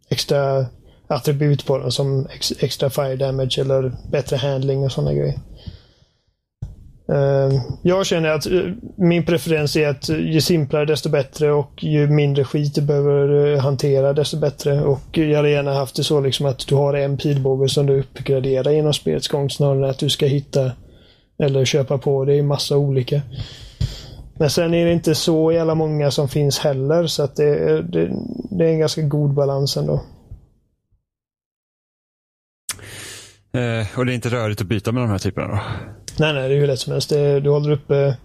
[0.08, 0.66] extra
[1.06, 5.40] attribut på dem som ex, extra fire damage eller bättre handling och sådana grejer.
[7.08, 8.62] Eh, jag känner att eh,
[8.96, 13.56] min preferens är att eh, ju simplare desto bättre och ju mindre skit du behöver
[13.56, 14.80] hantera desto bättre.
[14.80, 18.00] Och jag hade gärna haft det så liksom att du har en pilbåge som du
[18.00, 20.72] uppgraderar genom spelets gång snarare än att du ska hitta
[21.38, 23.22] eller köpa på dig massa olika.
[24.38, 28.10] Men sen är det inte så jävla många som finns heller så att det, det,
[28.50, 30.00] det är en ganska god balans ändå.
[33.56, 35.60] Eh, och det är inte rörigt att byta med de här typerna då?
[36.18, 37.10] Nej, nej, det är hur lätt som helst.
[37.10, 38.16] Det, du håller uppe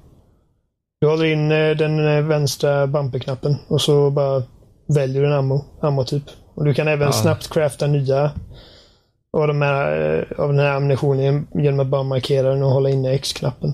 [1.01, 4.43] Du håller in eh, den eh, vänstra bumperknappen och så bara
[4.87, 6.23] väljer du en ammo, ammo typ.
[6.55, 7.11] Och du kan även ja.
[7.11, 8.31] snabbt crafta nya
[9.37, 12.89] av, de här, eh, av den här ammunitionen genom att bara markera den och hålla
[12.89, 13.73] inne X-knappen.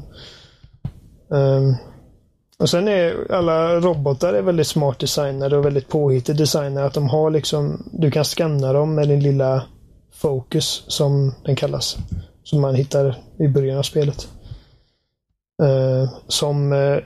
[1.29, 1.75] Um,
[2.59, 6.85] och sen är alla robotar är väldigt smart designade och väldigt påhittigt designade.
[6.85, 9.63] Att de har liksom, du kan scanna dem med din lilla
[10.17, 11.97] Focus som den kallas.
[12.43, 14.27] Som man hittar i början av spelet.
[15.63, 16.99] Uh, som uh,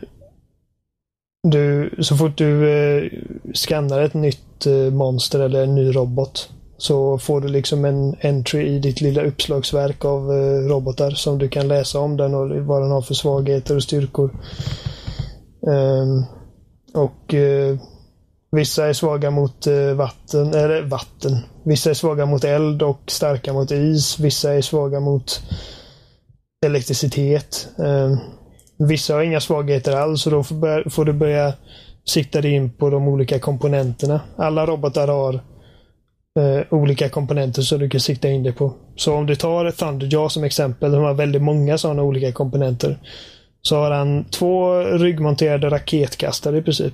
[1.44, 3.12] du, så fort du eh, uh,
[3.54, 8.80] skannar ett nytt monster eller en ny robot så får du liksom en entry i
[8.80, 10.32] ditt lilla uppslagsverk av
[10.70, 14.32] robotar som du kan läsa om den och vad den har för svagheter och styrkor.
[16.94, 17.34] Och
[18.52, 21.38] Vissa är svaga mot eh, vatten, eller vatten.
[21.64, 24.20] Vissa är svaga mot eld och starka mot is.
[24.20, 25.42] Vissa är svaga mot
[26.66, 27.70] elektricitet.
[27.80, 28.18] Ehm,
[28.78, 30.44] vissa har inga svagheter alls och då
[30.90, 31.54] får, du börja
[32.06, 34.22] sikta dig in på de olika komponenterna.
[34.38, 35.34] Alla robotar har
[36.40, 38.74] eh, olika komponenter som du kan sikta in dig på.
[38.96, 42.98] Så om du tar Thunderjaw som exempel, de har väldigt många sådana olika komponenter.
[43.62, 46.94] Så har han två ryggmonterade raketkastare i princip.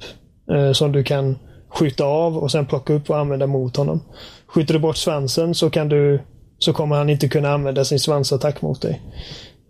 [0.51, 1.35] Eh, som du kan
[1.69, 4.03] skjuta av och sen plocka upp och använda mot honom.
[4.47, 6.21] Skjuter du bort svansen så kan du
[6.59, 9.01] så kommer han inte kunna använda sin svansattack mot dig.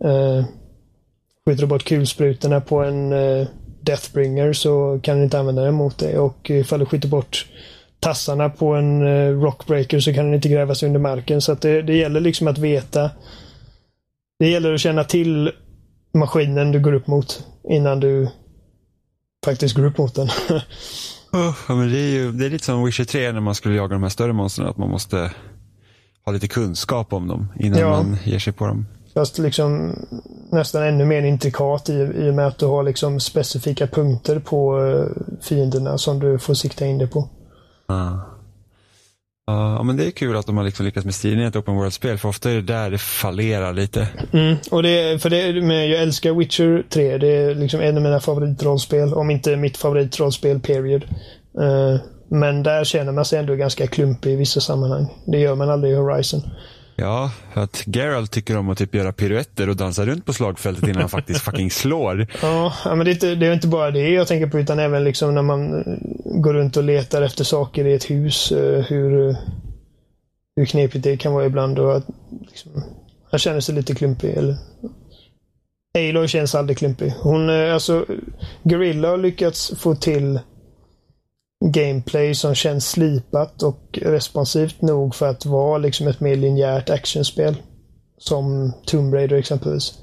[0.04, 0.44] Uh,
[1.46, 3.46] skjuter du bort kulsprutorna på en uh,
[3.80, 7.46] Deathbringer så kan du inte använda den mot dig och ifall du skjuter bort
[8.00, 11.40] tassarna på en uh, Rockbreaker så kan den inte grävas under marken.
[11.40, 13.10] Så att det, det gäller liksom att veta.
[14.38, 15.50] Det gäller att känna till
[16.14, 18.28] maskinen du går upp mot innan du
[19.44, 20.28] faktiskt går upp mot den.
[21.32, 23.74] Oh, ja, men det, är ju, det är lite som Witcher 3 när man skulle
[23.74, 24.68] jaga de här större monstren.
[24.68, 25.32] Att man måste
[26.24, 27.88] ha lite kunskap om dem innan ja.
[27.88, 28.86] man ger sig på dem.
[29.14, 29.96] Fast liksom
[30.52, 34.78] nästan ännu mer intrikat i, i och med att du har liksom specifika punkter på
[34.78, 35.06] uh,
[35.40, 37.28] fienderna som du får sikta in dig på.
[37.86, 38.37] Ah.
[39.50, 41.76] Ja, men det är kul att de har liksom lyckats med stilen i ett open
[41.76, 44.08] world-spel, för ofta är det där det fallerar lite.
[44.32, 47.18] Mm, och det, för det, men jag älskar Witcher 3.
[47.18, 51.04] Det är liksom en av mina favoritrollspel, om inte mitt favoritrollspel, period.
[51.60, 55.06] Uh, men där känner man sig ändå ganska klumpig i vissa sammanhang.
[55.26, 56.40] Det gör man aldrig i Horizon.
[57.00, 61.00] Ja, att Geralt tycker om att typ göra piruetter och dansa runt på slagfältet innan
[61.00, 62.26] han faktiskt fucking slår.
[62.42, 65.04] Ja, men det är, inte, det är inte bara det jag tänker på utan även
[65.04, 68.52] liksom när man eh, går runt och letar efter saker i ett hus.
[68.52, 69.36] Eh, hur, eh,
[70.56, 72.06] hur knepigt det kan vara ibland och att
[72.48, 72.84] liksom,
[73.30, 74.30] han känner sig lite klumpig.
[74.30, 74.56] Eller...
[75.98, 77.14] Aloy känns aldrig klumpig.
[77.20, 78.06] Hon, alltså,
[78.62, 80.40] Gorilla har lyckats få till
[81.64, 87.56] gameplay som känns slipat och responsivt nog för att vara liksom ett mer linjärt actionspel.
[88.18, 89.94] Som Tomb Raider exempelvis.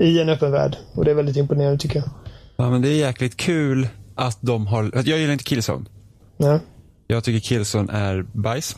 [0.00, 0.76] I en öppen värld.
[0.94, 2.08] Och det är väldigt imponerande tycker jag.
[2.56, 4.90] Ja, men det är jäkligt kul att de har...
[4.94, 5.84] Jag gillar inte Killzone.
[6.36, 6.58] Nej.
[7.06, 8.76] Jag tycker Killzone är bajs.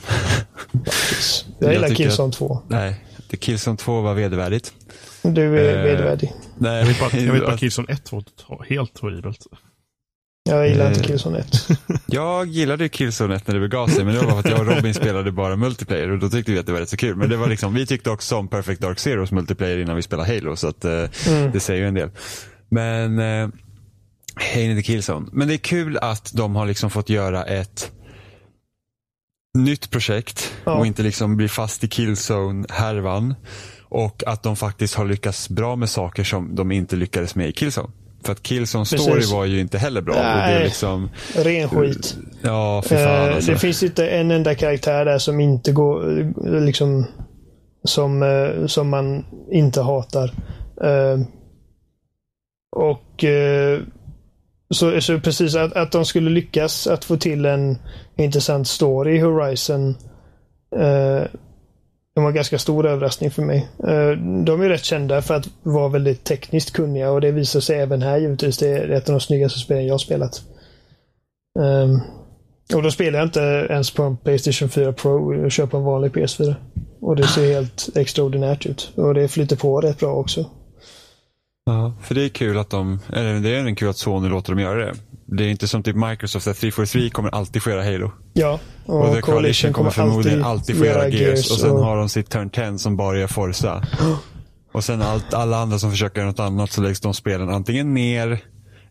[0.72, 1.44] bajs.
[1.58, 2.58] Jag gillar jag Killzone 2.
[2.68, 3.04] Nej,
[3.40, 4.72] Killzone 2 var vedervärdigt.
[5.22, 6.32] Du är uh, vedervärdig.
[6.58, 9.46] Nej, jag vet bara, jag vet bara Killzone 1 var helt horribelt.
[10.50, 11.68] Jag gillar inte eh, Killzone 1.
[12.06, 14.66] jag gillade Killzone 1 när det begav sig, men det var för att jag och
[14.66, 17.16] Robin spelade bara multiplayer och då tyckte vi att det var rätt så kul.
[17.16, 20.34] Men det var liksom, vi tyckte också om Perfect Dark Zeros multiplayer innan vi spelade
[20.34, 21.52] Halo, så att, eh, mm.
[21.52, 22.10] det säger ju en del.
[22.68, 23.48] Men, eh,
[24.54, 25.28] Halo inte Killzone.
[25.32, 27.92] Men det är kul att de har liksom fått göra ett
[29.58, 30.72] nytt projekt ja.
[30.72, 33.34] och inte liksom bli fast i Killzone-härvan.
[33.82, 37.52] Och att de faktiskt har lyckats bra med saker som de inte lyckades med i
[37.52, 37.90] Killzone.
[38.24, 40.14] För att Killzone Story var ju inte heller bra.
[40.14, 42.16] Nej, och det liksom, ren skit.
[42.42, 43.52] Ja, för fan uh, alltså.
[43.52, 47.06] Det finns inte en enda karaktär där som inte går, liksom,
[47.84, 50.34] som, uh, som man inte hatar.
[50.84, 51.26] Uh,
[52.76, 53.24] och
[54.74, 57.78] så, så precis att, att de skulle lyckas att få till en
[58.16, 59.94] intressant story i Horizon
[62.14, 63.68] det var en ganska stor överraskning för mig.
[63.78, 64.10] Eh,
[64.44, 68.02] de är rätt kända för att vara väldigt tekniskt kunniga och det visar sig även
[68.02, 68.58] här givetvis.
[68.58, 70.42] Det är ett av de snyggaste spelen jag har spelat.
[71.60, 72.00] Ehm,
[72.74, 75.34] och då spelar jag inte ens på en Playstation 4 Pro.
[75.34, 76.54] Jag kör på en vanlig PS4.
[77.00, 78.92] Och det ser helt extraordinärt ut.
[78.96, 80.46] Och det flyter på rätt bra också.
[81.66, 84.60] Ja, för det är kul att de, eller det är kul att Sony låter dem
[84.60, 84.94] göra det.
[85.26, 88.12] Det är inte som typ Microsoft, att 343 kommer alltid få göra Halo.
[88.32, 91.50] Ja, Och, och, The Coalition kommer förmodligen alltid få göra Gears.
[91.50, 93.82] Och sen och- har de sitt Turn 10 som bara gör Forza.
[94.72, 97.94] Och sen allt, alla andra som försöker göra något annat så läggs de spelen antingen
[97.94, 98.38] ner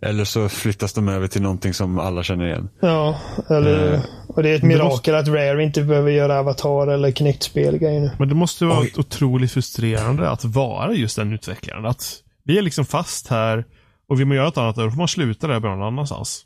[0.01, 2.69] eller så flyttas de över till någonting som alla känner igen.
[2.81, 3.17] Ja,
[3.49, 7.11] eller, Eh, och det är ett mirakel måste- att Rare inte behöver göra Avatar eller
[7.11, 7.79] Kinect-spel.
[8.19, 8.93] Men det måste vara Oj.
[8.97, 11.85] otroligt frustrerande att vara just den utvecklaren.
[11.85, 13.65] Att vi är liksom fast här
[14.09, 16.45] och vill man göra något annat, då får man sluta där och börja någon annanstans.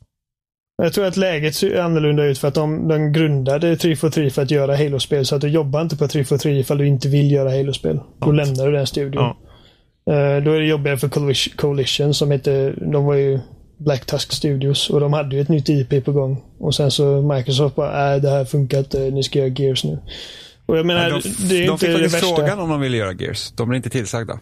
[0.84, 4.52] Jag tror att läget ser annorlunda ut för att de, de grundade 343 för att
[4.52, 5.26] göra Halo-spel.
[5.26, 8.00] Så att du jobbar inte på 343 ifall du inte vill göra Halo-spel.
[8.20, 9.24] Då lämnar du den studion.
[9.24, 9.38] Ja.
[10.14, 11.08] Eh, då är det jobbigare för
[11.58, 13.40] Coalition- som heter, de var ju
[13.78, 16.44] Black Tusk Studios och de hade ju ett nytt IP på gång.
[16.60, 20.00] Och sen så Microsoft bara, äh, det här funkar inte, ni ska göra Gears nu.
[20.66, 22.18] Och jag menar, Men det är de, ju de inte fick det värsta.
[22.28, 23.52] frågan om de ville göra Gears.
[23.52, 24.40] De blev inte tillsagda.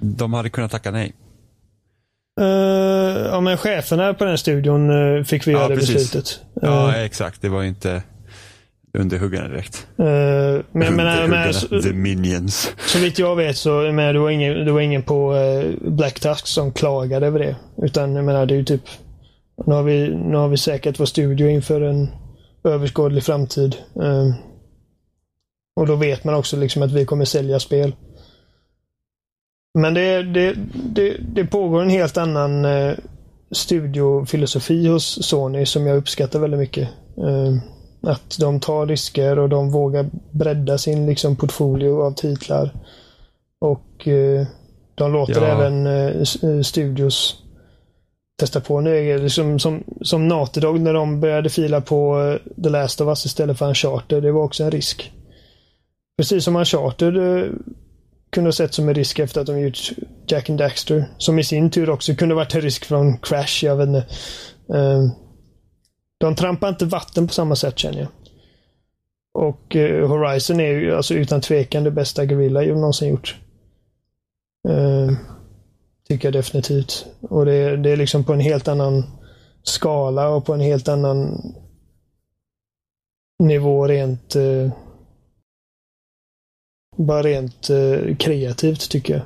[0.00, 1.12] De hade kunnat tacka nej.
[2.40, 2.46] Eh,
[3.30, 5.94] ja, men cheferna på den studion eh, fick vi Ja, göra det precis.
[5.94, 6.40] beslutet.
[6.62, 7.42] Ja, Eh, exakt.
[7.42, 8.02] Det var ju inte
[8.98, 9.86] underhuggarna direkt.
[9.98, 12.72] eh, men, men, men, Underhuggarna, så, the minions.
[12.86, 16.20] så vitt jag vet så men det, var ingen, det var ingen på eh, Black
[16.20, 17.56] Tusk som klagade över det.
[17.82, 18.82] Utan jag menar, det är ju typ
[19.66, 22.08] nu har, vi, nu har vi säkert vår studio inför en
[22.64, 23.76] överskådlig framtid.
[24.02, 24.34] Eh,
[25.76, 27.92] och då vet man också liksom att vi kommer sälja spel.
[29.78, 32.94] Men det, det, det, det pågår en helt annan eh,
[33.50, 36.88] studiofilosofi hos Sony som jag uppskattar väldigt mycket.
[37.18, 37.54] Eh,
[38.10, 42.74] att de tar risker och de vågar bredda sin liksom, portfolio av titlar.
[43.60, 44.46] Och eh,
[44.94, 45.46] de låter Ja.
[45.46, 46.06] även eh,
[46.42, 47.42] eh, studios
[48.40, 48.80] testa på.
[48.80, 53.00] Nu är liksom, som, som Naughty Dog när de började fila på eh, The Last
[53.00, 54.22] of Us istället för Uncharted.
[54.22, 55.12] Det var också en risk.
[56.18, 57.50] Precis som Uncharted eh,
[58.30, 59.78] kunde ha sett som en risk efter att de gjort
[60.26, 61.04] Jack and Daxter.
[61.18, 63.64] Som i sin tur också kunde varit en risk från Crash.
[63.64, 64.06] Jag vet inte.
[64.74, 65.10] Ehm,
[66.18, 68.08] de trampar inte vatten på samma sätt känner jag.
[69.34, 73.36] Och eh, Horizon är ju alltså utan tvekan det bästa Guerrilla jag någonsin gjort.
[74.68, 75.16] Ehm,
[76.08, 77.06] tycker jag definitivt.
[77.20, 79.04] Och det, är- det är liksom på en helt annan
[79.62, 81.42] skala och på en helt annan
[83.38, 84.70] nivå rent eh,
[86.98, 89.22] bara rent eh, kreativt tycker jag.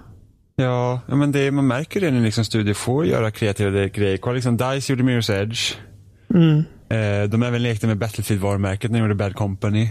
[0.57, 4.17] Ja, ja, men det, man märker det när liksom studier får göra kreativa grejer.
[4.17, 5.75] Kolla liksom DICE gjorde Mirror's Edge.
[6.35, 6.59] Mm.
[6.89, 9.89] Eh, de även lekte med Battlefield-varumärket när de gjorde Bad Company.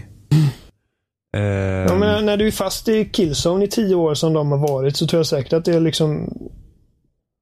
[1.36, 1.42] Eh,
[1.88, 4.96] Ja, men när du är fast i Killzone i tio år som de har varit
[4.96, 6.28] så tror jag säkert att det har liksom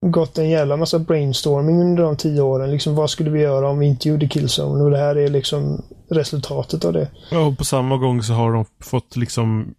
[0.07, 2.70] gått en jävla massa brainstorming under de tio åren.
[2.70, 4.84] Liksom, vad skulle vi göra om vi inte gjorde Killzone?
[4.84, 7.09] Och det här är liksom resultatet av det.
[7.32, 9.74] Och på samma gång så har de fått liksom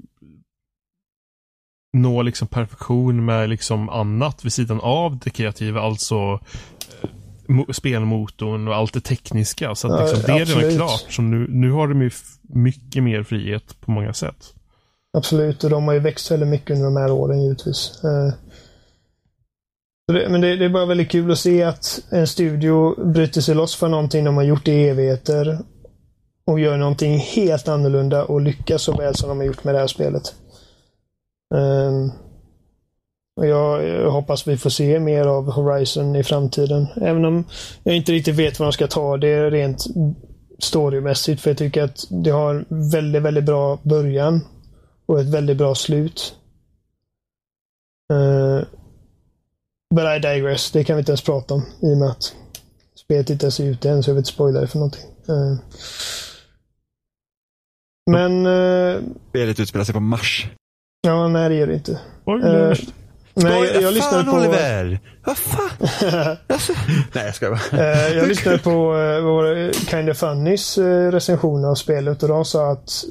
[1.93, 7.09] nå liksom perfektion med liksom annat vid sidan av det kreativa, alltså eh,
[7.47, 9.75] mo- spelmotorn och allt det tekniska.
[9.75, 11.05] Så att Ja, liksom, det är redan klart.
[11.09, 12.11] Så nu, nu har de ju
[12.41, 14.53] mycket mer frihet på många sätt.
[15.17, 18.03] Absolut, och de har ju växt väldigt mycket under de här åren givetvis.
[18.03, 18.33] Eh,
[20.29, 23.75] men det, det är bara väldigt kul att se att en studio bryter sig loss
[23.75, 25.59] från någonting de har gjort i evigheter
[26.45, 29.79] och gör någonting helt annorlunda och lyckas så väl som de har gjort med det
[29.79, 30.35] här spelet.
[31.55, 32.11] Ehm,
[33.35, 36.87] och jag, jag hoppas vi får se mer av Horizon i framtiden.
[36.95, 37.43] Även om
[37.83, 39.85] jag inte riktigt vet vad de ska ta det rent
[40.59, 41.41] storymässigt.
[41.41, 44.41] För jag tycker att det har en väldigt, väldigt bra början
[45.05, 46.35] och ett väldigt bra slut.
[48.13, 48.61] Uh,
[49.95, 50.71] but I digress.
[50.71, 52.35] Det kan vi inte ens prata om i och med att
[52.95, 55.05] spelet inte ens är ute än så jag vill inte spoila det för någonting.
[55.27, 55.57] Eh,
[58.11, 60.49] men, uh, Spelet utspelar sig på Mars.
[61.01, 61.99] Ja, nej det gör det inte.
[62.25, 62.77] Oj, uh, men jag,
[63.35, 64.31] Spoiler, jag lyssnade på...
[64.37, 64.99] Oliver!
[65.25, 65.69] Vad fan?
[66.47, 66.73] Alltså,
[67.13, 67.83] nej, jag ska bara.
[67.83, 72.45] Eh, jag lyssnade på uh, vår Kind of Funnys uh, recension av spelet och de
[72.45, 73.03] sa att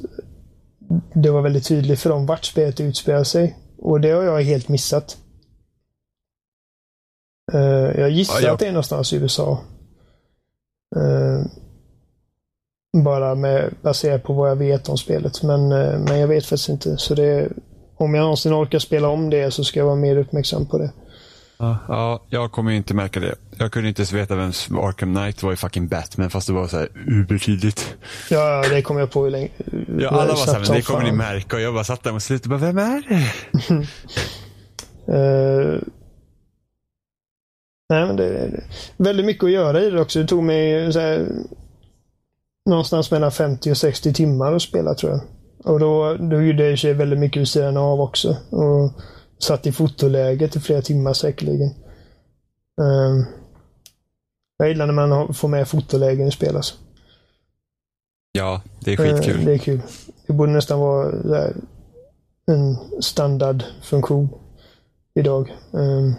[1.13, 3.57] det var väldigt tydligt för dem vart spelet utspelar sig.
[3.77, 5.17] Och det har jag helt missat.
[7.53, 9.59] Eh, jag gissar Ja, jag- att det är någonstans i USA.
[10.95, 11.45] Eh,
[13.03, 15.43] bara med, baserat på vad jag vet om spelet.
[15.43, 16.97] Men, eh, men jag vet faktiskt inte.
[16.97, 17.49] Så det,
[18.01, 20.91] om jag någonsin orkar spela om det så ska jag vara mer uppmärksam på det.
[21.57, 23.35] Ja, ja, jag kommer ju inte märka det.
[23.57, 26.67] Jag kunde inte ens veta vem Arkham Knight var i fucking Batman fast det var
[26.67, 27.95] så här ubertydligt.
[28.29, 29.49] Ja, det kommer jag på hur länge.
[29.99, 32.11] Ja, alla var såhär, snabbt men det kommer ni märka och jag bara satt där
[32.11, 33.31] mot slutet och bara, vem är det?
[35.07, 35.81] Eh,
[37.89, 38.63] nej, men det är
[38.97, 40.19] väldigt mycket att göra i det också.
[40.19, 41.27] Det tog mig så här,
[42.69, 45.21] någonstans mellan 50 och 60 timmar att spela tror jag.
[45.63, 48.37] Och då, då gjorde jag sig väldigt mycket vid sidan av också.
[48.49, 48.91] Och
[49.39, 51.69] satt i fotoläget i flera timmar säkerligen.
[52.81, 53.25] Um,
[54.57, 56.75] jag gillar när man får med fotolägen i spel alltså.
[58.31, 59.39] Ja, det är skitkul.
[59.39, 59.81] Uh, det är kul.
[60.27, 61.55] Det borde nästan vara där,
[62.45, 64.29] en standardfunktion
[65.13, 65.55] idag.
[65.71, 66.15] Um,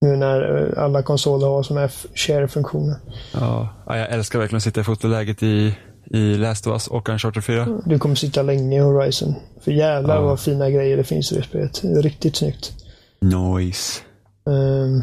[0.00, 2.96] nu när eh, alla konsoler har sådana här share-funktioner.
[3.32, 5.76] Ja, jag älskar verkligen att sitta i fotoläget i,
[6.12, 7.82] i Last of Us och Uncharted 4.
[7.86, 9.34] Du kommer sitta länge i Horizon.
[9.60, 10.22] För jävlar ja.
[10.22, 11.84] vad fina grejer det finns i det spelet.
[11.84, 12.72] Riktigt snyggt.
[13.20, 14.02] Nice.
[14.44, 15.02] Um,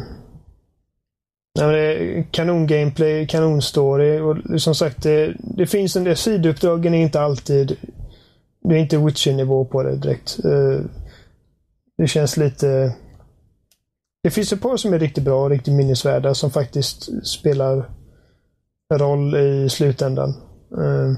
[1.52, 6.16] ja, det är kanon gameplay, kanon story och som sagt det, det finns en del
[6.16, 7.76] sidouppdragen är inte alltid
[8.68, 10.38] det är inte Witcher-nivå på det direkt.
[10.44, 10.80] Uh,
[11.98, 12.94] det känns lite
[14.22, 17.90] det finns ett par som är riktigt bra och riktigt minnesvärda som faktiskt spelar
[18.94, 20.49] roll i slutändan.
[20.78, 21.14] Uh,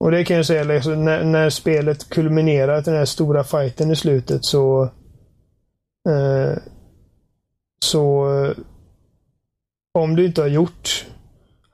[0.00, 3.90] och det kan jag säga, liksom, när, när, spelet kulminerar till den här stora fighten
[3.90, 4.82] i slutet så
[6.08, 6.56] uh,
[7.82, 8.26] så
[9.92, 11.06] om du inte har gjort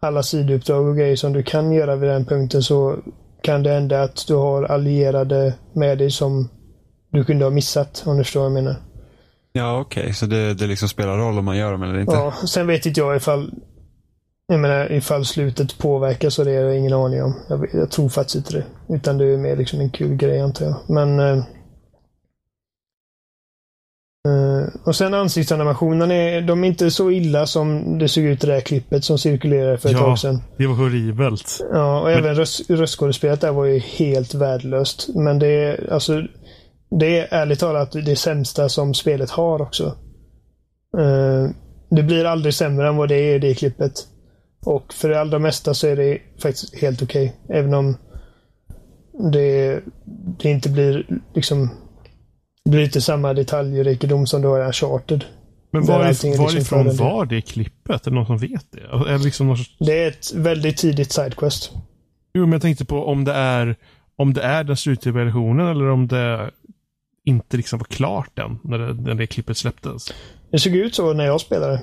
[0.01, 2.99] alla sidouppdrag och grejer som du kan göra vid den punkten så
[3.43, 6.49] kan det hända att du har allierade med dig som
[7.11, 8.77] du kunde ha missat, om du förstår vad jag menar.
[9.53, 10.03] Ja, okej.
[10.03, 10.13] Okay.
[10.13, 12.15] Så det, det liksom spelar roll om man gör dem eller inte?
[12.15, 13.55] Ja, sen vet inte jag ifall
[14.51, 17.35] jag menar ifall slutet påverkas och det har jag ingen aning om.
[17.49, 18.95] Jag, jag, tror faktiskt inte det.
[18.95, 20.77] Utan det är mer liksom en kul grej antar jag.
[20.89, 21.45] Men eh,
[24.29, 28.47] Uh, och sen ansiktsanimationerna är, de är inte så illa som det såg ut i
[28.47, 30.43] det här klippet som cirkulerade för ett ja, tag sedan.
[30.59, 31.61] det var horribelt.
[31.73, 32.19] Ja, och Men...
[32.19, 35.09] även röst, röstskådespelet där var ju helt värdelöst.
[35.15, 36.23] Men det är alltså
[37.01, 39.85] det är ärligt talat det sämsta som spelet har också.
[40.99, 41.51] Uh,
[41.91, 43.93] det blir aldrig sämre än vad det är i det klippet.
[44.65, 47.37] Och för det allra mesta så är det faktiskt helt okej.
[47.45, 47.59] Okay.
[47.59, 47.97] Även om
[49.33, 49.81] det,
[50.39, 51.71] det inte blir liksom
[52.65, 55.25] det blir inte samma detaljrikedom som du har i Uncharted.
[55.73, 58.07] Men var, liksom varifrån var det klippet?
[58.07, 58.81] Är det någon som vet det?
[58.81, 59.57] Är det, liksom någon...
[59.79, 61.73] det är ett väldigt tidigt sidequest.
[62.35, 63.77] Jo, men jag tänkte på om det är
[64.17, 66.51] om det är den slutliga versionen eller om det
[67.25, 70.13] inte liksom var klart än när det, när det klippet släpptes.
[70.51, 71.83] Det såg ut så när jag spelade.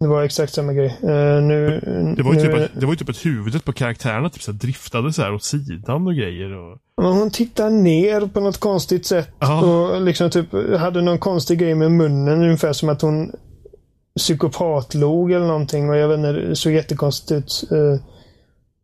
[0.00, 0.98] Det var exakt samma grej.
[1.04, 1.80] Uh, nu,
[2.16, 4.42] det, var ju nu, typ att, det var ju typ att huvudet på karaktärerna typ
[4.42, 6.52] så driftade så här åt sidan och grejer.
[6.52, 6.78] Och...
[6.96, 9.28] Hon tittar ner på något konstigt sätt.
[9.38, 9.66] Aha.
[9.66, 12.42] Och liksom typ hade någon konstig grej med munnen.
[12.42, 13.32] Ungefär som att hon
[14.16, 15.90] psykopatlog eller någonting.
[15.90, 17.68] Och jag vet inte, det såg jättekonstigt ut.
[17.72, 18.00] Uh,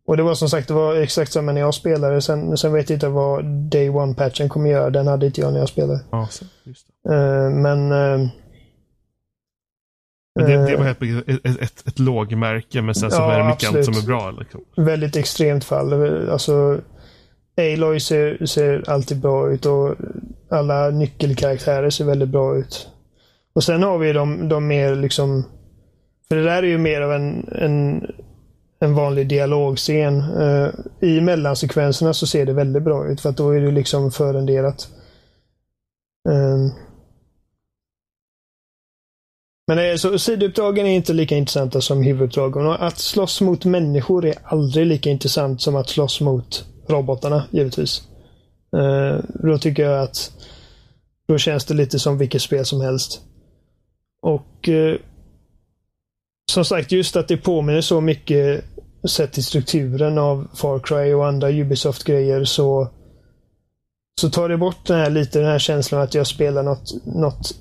[0.07, 2.21] och det var som sagt, det var exakt samma när jag spelade.
[2.21, 4.89] Sen, sen vet jag inte vad Day One-patchen kommer göra.
[4.89, 5.99] Den hade inte jag när jag spelade.
[6.11, 6.27] Ja,
[6.63, 6.85] just.
[7.09, 7.91] Uh, men
[10.37, 13.69] det, det var ett, ett, ett, ett lågmärke men sen så ja, är det mycket
[13.69, 14.31] annat som är bra.
[14.31, 14.61] Liksom.
[14.75, 15.93] Väldigt extremt fall.
[16.29, 16.81] Alltså,
[17.57, 19.95] Aloy ser, ser alltid bra ut och
[20.49, 22.87] alla nyckelkaraktärer ser väldigt bra ut.
[23.53, 25.43] Och sen har vi de, de mer liksom...
[26.27, 28.07] För det där är ju mer av en, en,
[28.79, 30.21] en vanlig dialogscen.
[30.21, 30.69] Uh,
[31.01, 34.87] I mellansekvenserna så ser det väldigt bra ut för att då är det liksom förenderat.
[36.29, 36.71] Uh,
[39.67, 42.67] men eh, så, sidouppdragen är inte lika intressanta som huvuduppdragen.
[42.67, 48.01] Och att slåss mot människor är aldrig lika intressant som att slåss mot robotarna, givetvis.
[48.75, 50.31] Uh, då tycker jag att
[51.27, 53.21] då känns det lite som vilket spel som helst.
[54.21, 54.95] Och uh,
[56.51, 58.63] som sagt, just att det påminner så mycket
[59.09, 62.89] sett till strukturen av Far Cry och andra Ubisoft-grejer så
[64.21, 67.51] så tar det bort den här, lite den här känslan att jag spelar något, något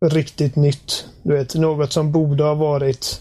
[0.00, 1.08] riktigt nytt.
[1.22, 3.20] Du vet, något som borde ha varit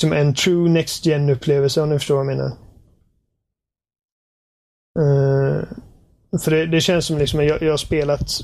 [0.00, 2.52] som en true Next gen upplevelse om ni förstår vad jag menar.
[4.98, 5.64] Uh,
[6.44, 8.40] för det, det, känns som liksom, jag, jag har spelat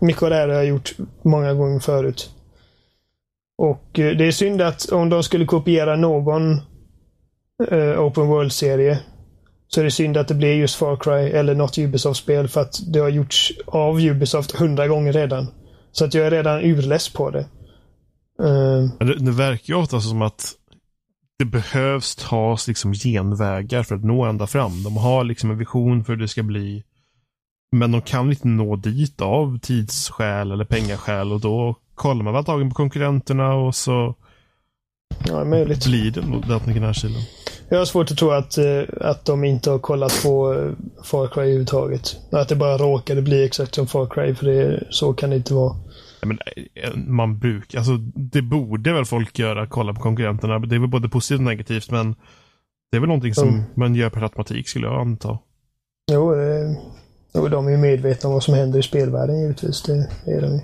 [0.00, 2.30] mycket av det här har jag gjort många gånger förut.
[3.58, 6.60] Och uh, det är synd att om de skulle kopiera någon
[7.72, 8.98] uh, Open World-serie
[9.72, 12.80] så är det synd att det blir just Far Cry eller något Ubisoft-spel för att
[12.92, 15.46] det har gjorts av Ubisoft hundra gånger redan.
[15.92, 17.46] Så att jag är redan urless på det.
[18.42, 20.52] Uh, det, det verkar ju ofta som att
[21.38, 24.82] det behövs tas liksom genvägar för att nå ända fram.
[24.82, 26.84] De har liksom en vision för hur det ska bli.
[27.72, 32.44] Men de kan inte nå dit av tidsskäl eller pengaskäl och då kollar man väl
[32.44, 34.14] tagen på konkurrenterna och så
[35.28, 35.86] ja, möjligt.
[35.86, 37.22] blir det nog den knarkilen.
[37.70, 40.70] Jag har svårt att tro att, eh, att de inte har kollat på eh,
[41.04, 42.16] Far Cry överhuvudtaget.
[42.32, 45.54] Att det bara råkade bli exakt som Far Cry, för det, så kan det inte
[45.54, 45.76] vara.
[46.22, 46.38] Men,
[46.74, 50.58] eh, man brukar, alltså det borde väl folk göra, kolla på konkurrenterna.
[50.58, 52.14] Det är väl både positivt och negativt men
[52.90, 53.62] det är väl någonting som Mm.
[53.74, 55.38] man gör per automatik skulle jag anta.
[56.12, 56.34] Jo,
[57.34, 59.82] jo, de är ju medvetna om vad som händer i spelvärlden givetvis.
[59.82, 60.60] Det är de ju.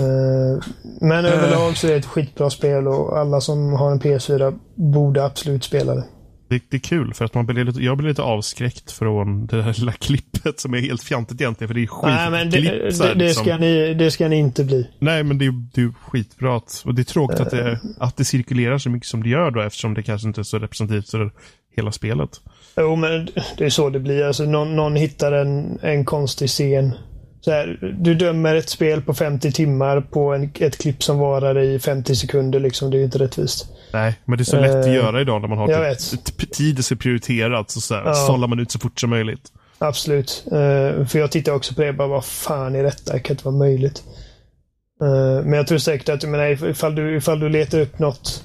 [0.00, 0.64] Eh,
[1.00, 5.24] Men överlag så är det ett skitbra spel och alla som har en PS4 borde
[5.24, 6.04] absolut spela det.
[6.50, 9.62] Det, det är kul för att man blir lite, jag blir lite avskräckt från det
[9.62, 12.94] här lilla klippet som är helt fjantigt egentligen för det är Nej, men det, skitklipp.
[12.94, 13.44] så här, det, det, liksom.
[13.44, 14.88] ska ni, det ska ni inte bli.
[14.98, 16.56] Nej, men det är, det är skitbra.
[16.56, 19.50] att- Och det är tråkigt att det, att det cirkulerar så mycket som det gör
[19.50, 21.32] då eftersom det kanske inte är så representativt för
[21.76, 22.30] hela spelet.
[22.76, 23.28] Jo, men
[23.58, 24.24] det är så det blir.
[24.24, 26.92] Alltså, någon, någon hittar en, en konstig scen.
[27.40, 31.58] Så här, du dömer ett spel på 50 timmar på en, ett klipp som varar
[31.58, 32.60] i 50 sekunder.
[32.60, 32.90] Liksom.
[32.90, 33.66] Det är ju inte rättvist.
[33.92, 36.84] Nej, men det är så lätt att Eh, göra idag när man har typ, tid
[36.84, 37.70] så prioriterat.
[37.70, 38.14] Så, så här, Ja.
[38.14, 39.52] sållar man ut så fort som möjligt.
[39.78, 40.44] Absolut.
[40.46, 43.12] Eh, för jag tittar också på det bara, vad fan är detta?
[43.12, 44.02] Det kan inte vara möjligt.
[45.02, 48.44] Eh, men jag tror säkert att, jag menar, ifall du, ifall du letar upp något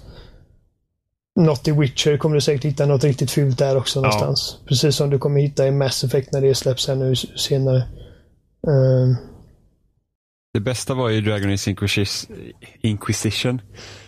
[1.35, 4.57] något i Witcher kommer du säkert hitta något riktigt fult där också någonstans.
[4.67, 7.83] Precis som du kommer hitta i Mass Effect när det släpps här nu senare.
[8.67, 9.15] Eh,
[10.53, 12.29] Det bästa var ju Dragon Age Inquis-
[12.81, 13.61] Inquisition.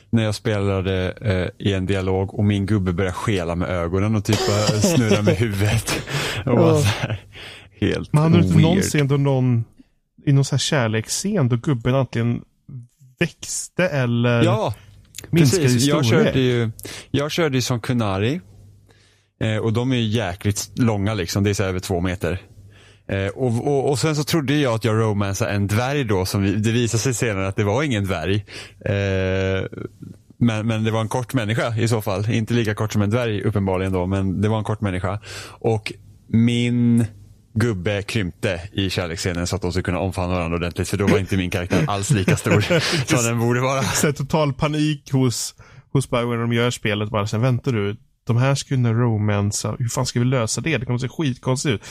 [0.10, 4.26] När jag spelade eh, i en dialog och min gubbe började skela med ögonen och
[4.26, 4.36] typ
[4.82, 5.92] snurra med huvudet.
[6.46, 6.78] Och Ja.
[6.82, 7.26] så här,
[7.82, 9.64] helt Men hade du inte någon scen då någon,
[10.26, 12.42] i någon så här kärleksscen då gubben antingen
[13.20, 14.74] växte eller Ja,
[15.30, 15.86] minskade i precis.
[15.86, 16.26] Jag storlek?
[16.26, 16.70] körde ju,
[17.12, 18.42] jag körde ju som Kunari.
[19.42, 21.44] Eh, och de är ju jäkligt långa liksom.
[21.44, 22.42] Det är så här över två meter.
[23.08, 26.26] Eh, och, och, och sen så trodde jag att jag romansade en dvärg då.
[26.26, 28.46] Som vi, det visade sig senare att det var ingen dvärg.
[28.86, 29.66] Eh,
[30.38, 32.30] men, men det var en kort människa i så fall.
[32.30, 34.06] Inte lika kort som en dvärg uppenbarligen då.
[34.06, 35.20] Men det var en kort människa.
[35.48, 35.94] Och
[36.28, 37.06] min
[37.54, 40.90] gubbe krympte i kärleksscenen så att de skulle kunna omfamna varandra ordentligt.
[40.90, 42.62] För då var inte min karaktär alls lika stor
[43.16, 43.84] som den borde vara.
[43.84, 45.56] så total panik hos,
[45.94, 47.10] hos Bioware när de gör spelet.
[47.10, 47.98] Bara sen väntar du.
[48.28, 49.76] De här ska kunna romansa.
[49.80, 50.78] Hur fan ska vi lösa det?
[50.78, 51.84] Det kommer se skitkonstigt ut.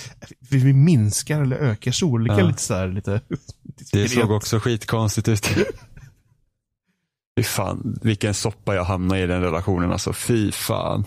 [0.51, 2.47] Vi, vi minskar eller ökar storleken Ja.
[2.47, 3.21] lite så här, lite.
[3.93, 5.47] Det såg också skitkonstigt ut.
[7.37, 10.13] Fy fan, vilken soppa jag hamnade i den relationen alltså.
[10.13, 11.05] Fy fan.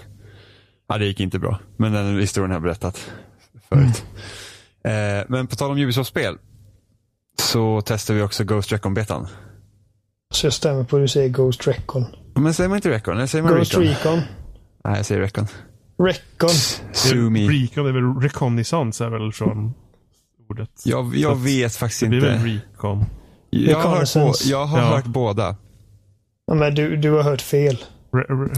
[0.89, 1.59] Ja, det gick inte bra.
[1.77, 3.11] Men den historien har jag berättat
[3.69, 4.05] förut.
[4.83, 6.37] Eh, men på tal om Ubisoft-spel.
[7.39, 9.27] Så testar vi också Ghost Recon-betan.
[10.33, 12.05] så jag stämmer på att du säger Ghost Recon.
[12.35, 13.15] Men säger man inte Recon?
[13.17, 13.83] Eller säger man Ghost Recon?
[13.87, 14.21] Recon.
[14.87, 15.47] Nej, jag säger Recon.
[15.99, 16.49] Recon.
[16.93, 17.47] Sue me.
[17.47, 19.73] Recon är väl reconnaissance är väl från
[20.49, 20.69] ordet.
[20.85, 22.65] Jag, jag vet faktiskt Det blir väl inte.
[22.73, 23.05] recon.
[23.49, 24.85] Jag har, hört, jag har Ja.
[24.85, 25.55] hört båda.
[26.47, 27.77] Ja, men du, du har hört fel.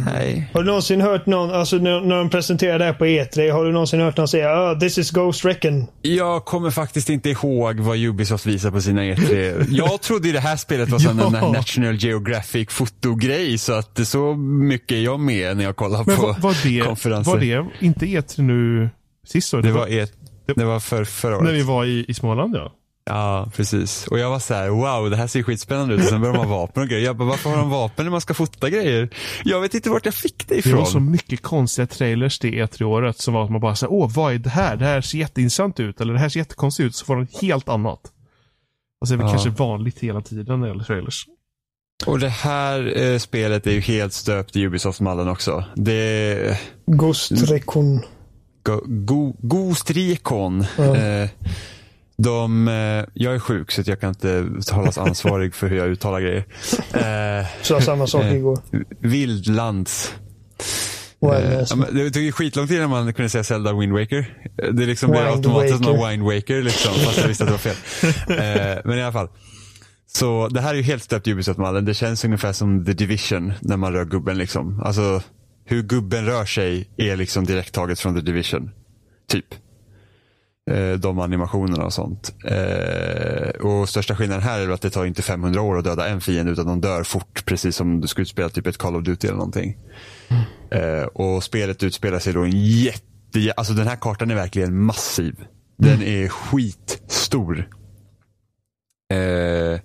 [0.05, 0.49] Nej.
[0.53, 3.65] Har du någonsin hört någon, alltså när, när de presenterar det här på E3, har
[3.65, 5.87] du någonsin hört någon säga ah, this is Ghost Recon?
[6.01, 9.65] Jag kommer faktiskt inte ihåg vad Ubisoft visar på sina E3.
[9.69, 11.51] Jag trodde ju det här spelet var sån en Ja.
[11.51, 16.15] National Geographic fotogrej så att det så mycket är jag med när jag kollar Men
[16.15, 17.31] på var, var, det, konferenser.
[17.31, 18.89] var det inte E3 nu
[19.27, 19.61] sist då?
[19.61, 20.11] Det var, ett,
[20.55, 21.45] det var för förra året.
[21.45, 22.73] när vi var i, i Småland ja.
[23.09, 24.07] Ja, precis.
[24.07, 26.01] Och jag var så här: wow, det här ser skitspännande ut.
[26.01, 27.05] Och sen började de ha vapen och grejer.
[27.05, 29.09] Jag bara, varför har de vapen när man ska fota grejer?
[29.43, 30.85] Jag vet inte vart jag fick det Det var ifrån.
[30.91, 34.37] så mycket konstiga trailers det E3-året som var att man bara såhär, åh vad är
[34.37, 34.75] det här?
[34.75, 36.01] Det här ser jätteintressant ut.
[36.01, 36.95] Eller det här ser jättekonstigt ut.
[36.95, 37.99] Så får de helt annat.
[39.01, 39.31] Alltså det är väl Ja.
[39.31, 41.25] kanske vanligt hela tiden när det gäller trailers.
[42.05, 45.63] Och det här eh, spelet är ju helt stöpt i Ubisoft-mallen också.
[45.75, 48.01] Det är Ghost Recon.
[48.63, 50.65] Go, go, Ghost Recon.
[50.77, 50.95] Ja.
[50.95, 51.29] Eh,
[52.23, 56.19] de, eh, jag är sjuk så jag kan inte hållas ansvarig för hur jag uttalar
[56.21, 56.45] grejer.
[57.39, 58.35] Eh, Sa samma sak Eh.
[58.35, 58.59] igår.
[58.99, 60.13] Vildlands.
[61.21, 64.33] Eh, ja, men det tog skitlång tid när man kunde säga Zelda Wind Waker.
[64.63, 65.93] Eh, Det liksom blev automatiskt Waker.
[65.97, 67.75] någon Wind Waker liksom, fast jag visste att det var fel.
[68.75, 69.29] Eh, men i alla fall.
[70.07, 71.85] Så det här är ju helt stöpt i Ubisoft-mallen.
[71.85, 74.81] Det känns ungefär som The Division när man rör gubben liksom.
[74.85, 75.21] Alltså
[75.65, 78.71] hur gubben rör sig är liksom direkt taget från The Division.
[79.27, 79.45] Typ.
[80.69, 82.33] Eh, de animationerna och sånt.
[82.45, 86.21] Eh, och största skillnaden här är att det tar inte 500 år att döda en
[86.21, 87.45] fiende utan de dör fort.
[87.45, 89.77] Precis som du skulle spela typ ett Call of Duty eller någonting.
[90.71, 93.53] Eh, och spelet utspelar sig då en jätte...
[93.57, 95.35] Alltså den här kartan är verkligen massiv.
[95.77, 97.69] Den är skitstor.
[99.13, 99.79] Eh,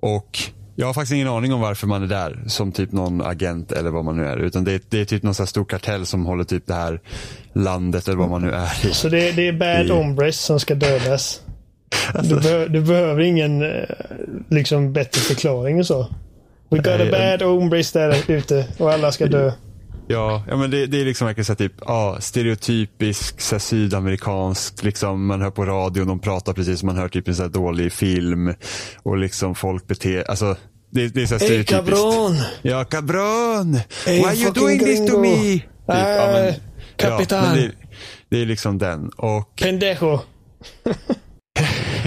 [0.00, 0.38] och
[0.76, 3.90] jag har faktiskt ingen aning om varför man är där som typ någon agent eller
[3.90, 4.36] vad man nu är.
[4.36, 7.00] Utan det är, det är typ någon stor kartell som håller typ det här
[7.52, 8.94] landet eller vad man nu är i.
[8.94, 11.40] Så det, det är bad i- hombres som ska dödas.
[12.22, 13.84] Du, be, du behöver ingen eh,
[14.48, 16.06] liksom bättre förklaring och så.
[16.68, 19.52] We got a bad hombres där ute och alla ska dö.
[20.08, 24.82] Ja, ja men det, det är liksom verkligen så typ, ja, stereotypisk så här, sydamerikansk,
[24.82, 27.50] liksom, man hör på radion, de pratar precis som man hör typ en så här
[27.50, 28.54] dålig film.
[29.02, 30.56] Och liksom folk beter, alltså
[30.90, 31.70] det, det är så här stereotypiskt.
[31.86, 32.36] cabron!
[32.62, 33.74] Ja, cabron!
[34.06, 35.20] Hey, Why you fucking doing this to gringo!
[35.20, 35.52] me?
[35.52, 36.54] Typ, ja, men, Äh,
[36.96, 37.44] kapitan.
[37.44, 37.72] Ja, men det,
[38.28, 39.08] det är liksom den.
[39.08, 40.20] Och Pendejo!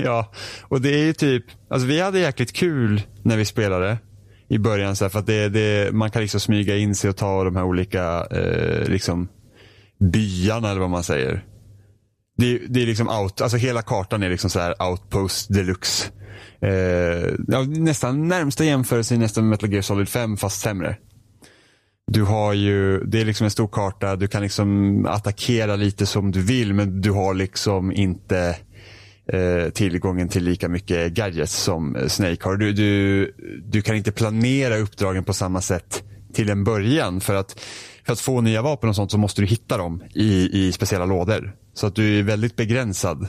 [0.04, 0.32] Ja,
[0.62, 3.98] och det är ju typ, alltså vi hade jäkligt kul när vi spelade
[4.50, 7.18] i början så här, för att det, det, man kan liksom smyga in sig och
[7.18, 9.28] ta de här olika eh, liksom
[10.00, 11.46] byarna eller vad man säger.
[12.38, 16.12] Det, det är liksom out, alltså hela kartan är liksom så här outpost deluxe.
[16.62, 20.98] Eh, ja, nästan närmsta jämförelse är nästan Metal Gear Solid 5 fast sämre.
[22.12, 26.32] Du har ju, det är liksom en stor karta, du kan liksom attackera lite som
[26.32, 28.56] du vill men du har liksom inte
[29.28, 32.58] eh, tillgången till lika mycket gadgets som eh, Snake har.
[32.58, 36.04] Du, du, du kan inte planera uppdragen på samma sätt
[36.34, 37.22] till en början.
[37.22, 37.60] För att,
[38.06, 41.06] för att få nya vapen och sånt så måste du hitta dem i, i speciella
[41.06, 41.56] lådor.
[41.74, 43.28] Så att du är väldigt begränsad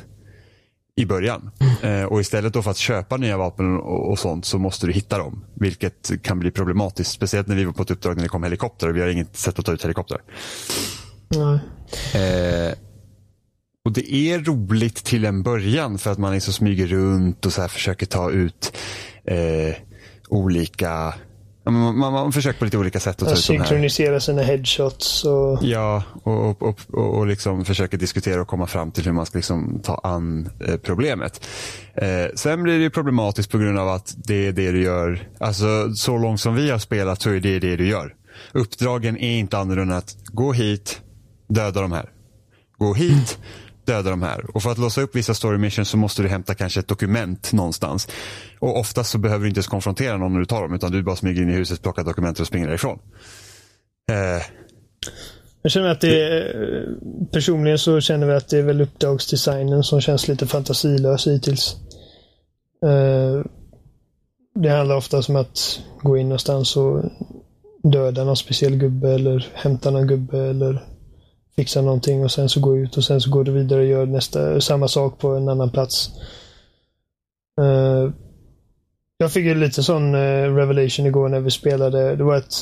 [0.96, 1.50] i början.
[1.82, 4.92] Eh, och istället då för att köpa nya vapen och, och sånt så måste du
[4.92, 5.44] hitta dem.
[5.54, 7.10] Vilket kan bli problematiskt.
[7.10, 9.36] Speciellt när vi var på ett uppdrag när det kom helikopter och vi har inget
[9.36, 10.18] sätt att ta ut helikopter.
[11.28, 11.58] Nej.
[12.14, 12.72] Eh,
[13.88, 17.60] och det är roligt till en början för att man liksom smyger runt och så
[17.60, 18.76] här försöker ta ut
[19.24, 19.74] eh,
[20.28, 21.14] olika
[21.64, 23.36] ja, man, man, man försöker på lite olika sätt att här.
[23.36, 25.58] Synkronisera sina headshots och...
[25.62, 29.38] Ja, och, och, och, och, liksom försöker diskutera och komma fram till hur man ska
[29.38, 31.46] liksom ta an eh, problemet.
[31.94, 35.28] Eh, sen blir det problematiskt på grund av att det är det du gör.
[35.40, 38.14] Alltså så långt som vi har spelat så är det det du gör.
[38.52, 41.00] Uppdragen är inte annorlunda än att gå hit,
[41.48, 42.10] döda de här.
[42.78, 43.38] Gå hit,
[43.92, 44.56] döda de här.
[44.56, 47.52] Och för att låsa upp vissa story missions så måste du hämta kanske ett dokument
[47.52, 48.08] någonstans.
[48.58, 51.02] Och oftast så behöver du inte ens konfrontera någon när du tar dem utan du
[51.02, 52.98] bara smyger in i huset, plockar dokumentet och springer därifrån.
[54.10, 54.42] Eh,
[55.62, 56.88] Jag känner att det är,
[57.32, 61.76] personligen så känner vi att det är väl uppdragsdesignen som känns lite fantasilös hittills.
[62.84, 63.44] Eh,
[64.60, 67.04] Det handlar ofta om att gå in någonstans och
[67.82, 70.84] döda någon speciell gubbe eller hämta någon gubbe eller
[71.58, 74.06] fixa någonting och sen så gå ut och sen så går du vidare och gör
[74.06, 76.10] nästa, samma sak på en annan plats.
[77.60, 78.10] Uh,
[79.18, 82.16] Jag fick ju lite sån uh, revelation igår när vi spelade.
[82.16, 82.54] Det var ett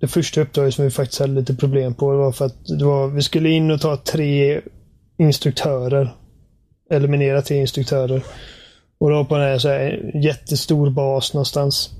[0.00, 3.08] det första uppdraget som vi faktiskt hade lite problem på var för att det var,
[3.08, 4.60] vi skulle in och ta tre
[5.18, 6.14] instruktörer.
[6.90, 8.22] Eliminera tre instruktörer.
[8.98, 11.90] Och då på en här, så här jättestor bas någonstans.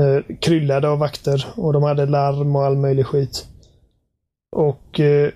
[0.00, 3.46] Eh, kryllade av vakter och de hade larm och all möjlig skit.
[4.52, 5.30] Och eh,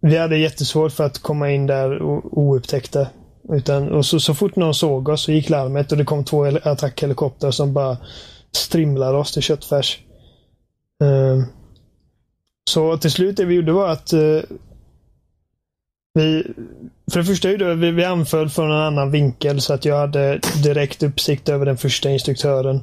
[0.00, 2.02] vi hade jättesvårt för att komma in där
[2.38, 3.08] oupptäckta.
[3.48, 6.44] Utan, och så, så fort någon såg oss så gick larmet och det kom två
[6.44, 7.96] attackhelikoptrar som bara
[8.52, 9.98] strimlade oss till köttfärs.
[11.02, 11.42] Eh,
[12.70, 14.40] Så till slut det vi gjorde var att eh,
[16.14, 16.42] vi,
[17.12, 20.40] för det första gjorde vi, vi anföll från en annan vinkel så att jag hade
[20.62, 22.82] direkt uppsikt över den första instruktören.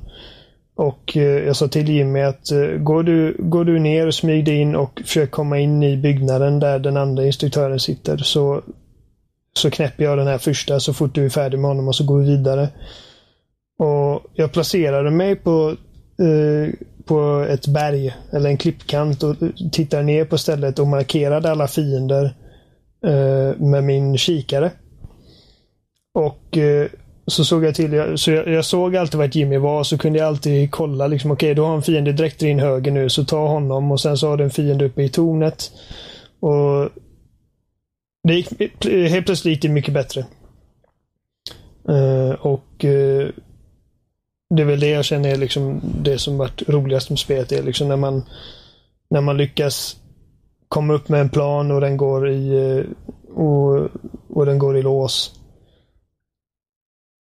[0.76, 4.45] Och eh, jag sa till Jimmy att eh, går, du, går du ner och smyg
[4.45, 8.61] dig in och försök komma in i byggnaden där den andra instruktören sitter så,
[9.53, 12.03] så knäpper jag den här första så fort du är färdig med honom och så
[12.03, 12.69] går vi vidare.
[13.80, 15.76] Och Jag placerade mig på
[16.19, 16.74] eh,
[17.05, 19.36] på ett berg eller en klippkant och
[19.71, 22.36] tittade ner på stället och markerade alla fiender
[23.05, 24.71] eh, med min kikare.
[26.13, 26.88] Och eh,
[27.28, 30.28] så såg jag till, så jag, jag såg alltid vart Jimmy var så kunde jag
[30.28, 33.47] alltid kolla liksom okej, okay, då har en fiende direkt in höger nu så ta
[33.47, 35.71] honom och sen så har du en fiende uppe i tornet.
[36.39, 36.89] Och
[38.24, 40.26] det gick, helt plötsligt gick det mycket bättre.
[41.89, 43.30] Uh, och uh,
[44.55, 47.51] det är väl det jag känner är liksom det som varit roligast med spelet.
[47.51, 48.24] är liksom när man
[49.09, 49.95] när man lyckas
[50.67, 52.86] komma upp med en plan och den går i eh,
[53.36, 53.89] och,
[54.30, 55.39] och den går i lås.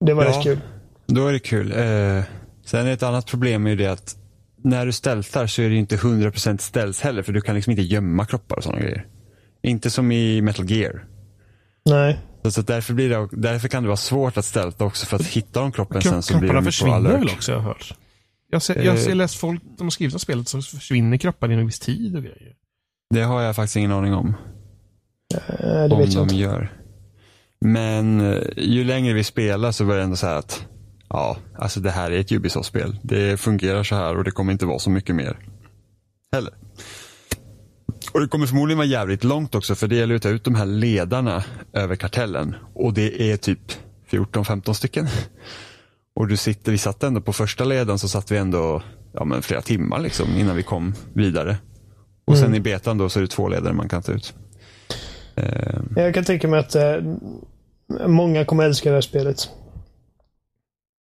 [0.05, 0.29] Det var Ja.
[0.29, 0.59] rätt kul.
[1.07, 1.71] Då är det kul.
[1.71, 2.23] Eh,
[2.65, 4.15] sen är ett annat problem är ju det att
[4.63, 7.83] när du stältar så är det inte 100% ställs heller för du kan liksom inte
[7.83, 9.05] gömma kroppar och sådana grejer.
[9.61, 11.05] Inte som i Metal Gear.
[11.85, 12.19] Nej.
[12.43, 15.25] Så, så därför, blir det, därför kan det vara svårt att stälta också för att
[15.27, 17.13] hitta de kroppen Kro- sen så blir de på försvinner alert.
[17.19, 17.93] väl också, jag har hört.
[18.49, 19.15] Jag har, jag har Eh.
[19.15, 22.21] läst folk, de har skrivit om spelet, så försvinner kroppar inom en viss tid och
[22.21, 22.53] grejer.
[23.09, 24.35] Det har jag faktiskt ingen aning om.
[25.35, 26.35] Eh, det om vet jag de inte.
[26.35, 26.71] gör.
[27.65, 30.65] Men eh, ju längre vi spelar så börjar det ändå säga att
[31.09, 32.97] ja, alltså det här är ett Ubisoft-spel.
[33.03, 35.37] Det fungerar så här och det kommer inte vara så mycket mer.
[36.31, 36.53] Heller.
[38.13, 40.55] Och det kommer förmodligen vara jävligt långt också för det gäller att ta ut de
[40.55, 41.43] här ledarna
[41.73, 42.55] över kartellen.
[42.73, 43.59] Och det är typ
[44.09, 45.07] 14-15 stycken.
[46.15, 48.83] Och du sitter, vi satt ändå på första ledaren så satt vi ändå
[49.13, 51.57] ja, men flera timmar liksom innan vi kom vidare.
[52.25, 52.57] Och sen Mm.
[52.57, 54.33] i betan då så är det två ledare man kan ta ut.
[55.35, 56.95] Eh, Jag kan tänka mig att eh,
[58.07, 59.49] många kommer älska det här spelet.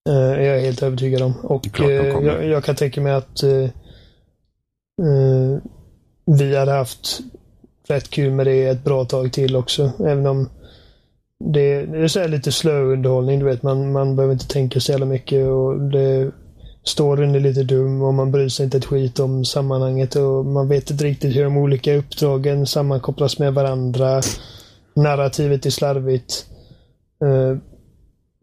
[0.09, 1.35] Eh, jag är helt övertygad om.
[1.43, 2.23] Och kommer.
[2.23, 3.69] jag, jag kan tänka mig att eh,
[6.27, 7.21] vi hade haft
[7.89, 9.93] rätt kul med det ett bra tag till också.
[9.99, 10.51] Även om
[11.45, 13.39] det, det är så här lite slö underhållning.
[13.39, 15.47] Du vet, man, man behöver inte tänka så jävla mycket.
[15.47, 16.31] Och det,
[16.85, 20.17] storyn är lite dum och man bryr sig inte ett skit om sammanhanget.
[20.17, 24.23] Och man vet inte riktigt hur de olika uppdragen sammankopplas med varandra.
[24.95, 26.47] Narrativet är slarvigt.
[27.23, 27.59] Eh,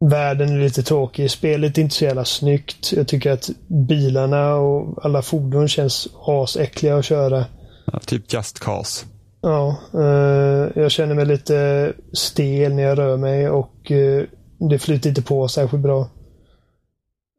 [0.10, 1.32] världen är lite tråkig.
[1.32, 2.94] Spelet är inte så jävla snyggt.
[2.94, 7.46] Jag tycker att bilarna och alla fordon känns asäckliga att köra.
[7.86, 9.06] ja, typ Just Cause.
[9.42, 14.24] Ja, eh, jag känner mig lite stel när jag rör mig och eh,
[14.70, 16.02] det flyter inte på särskilt bra.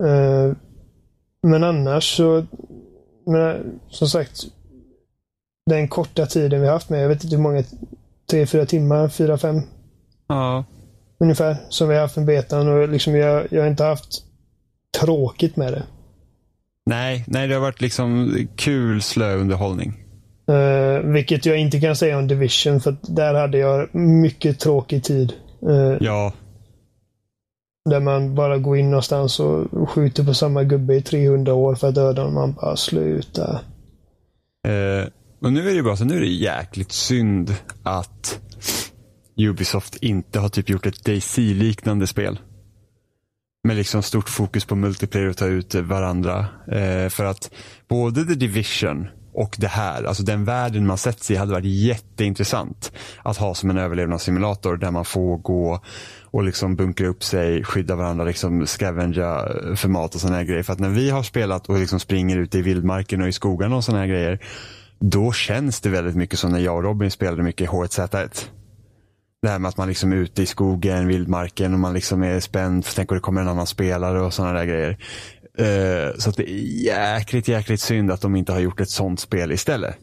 [0.05, 0.53] Eh,
[1.43, 2.47] men annars så,
[3.26, 4.45] men, som sagt,
[5.66, 7.64] den korta tiden vi har haft med, jag vet inte hur många,
[8.30, 9.62] tre, fyra timmar, fyra, fem
[10.26, 10.64] Ja,
[11.23, 14.23] ungefär, som vi har haft med betan och liksom jag, jag har inte haft
[15.01, 15.83] tråkigt med det.
[16.87, 19.99] nej, nej, det har varit liksom kul slö underhållning.
[20.51, 25.33] Uh, vilket jag inte kan säga om Division för där hade jag mycket tråkig tid.
[25.68, 26.33] Eh, Ja,
[27.91, 31.89] Där man bara går in någonstans och skjuter på samma gubbe i 300 år för
[31.89, 32.35] att döda honom.
[32.35, 33.61] Man bara sluta.
[34.68, 35.09] Eh,
[35.41, 38.41] och nu är det bara så, nu är det jäkligt synd att
[39.37, 42.39] Ubisoft inte har typ gjort ett DayZ-liknande spel.
[43.64, 46.47] Med liksom stort fokus på multiplayer och ta ut varandra.
[46.68, 47.51] Eh, för att
[47.89, 52.93] både The Division och det här, alltså den världen man sätts i hade varit jätteintressant
[53.22, 55.80] att ha som en överlevnadssimulator där man får gå
[56.24, 60.62] och liksom bunkra upp sig, skydda varandra, liksom scavengea för mat och sådana här grejer.
[60.62, 63.76] För att när vi har spelat och liksom springer ute i vildmarken och i skogarna
[63.76, 64.39] och sådana här grejer,
[64.99, 68.49] då känns det väldigt mycket som när jag och Robin spelade mycket H1Z1.
[69.43, 72.40] Det här med att man liksom är ute i skogen, vildmarken och man liksom är
[72.40, 74.90] spänd för tänk om det kommer en annan spelare och sådana där grejer.
[75.61, 79.20] Uh, så att det är jäkligt, jäkligt synd att de inte har gjort ett sånt
[79.20, 79.97] spel istället.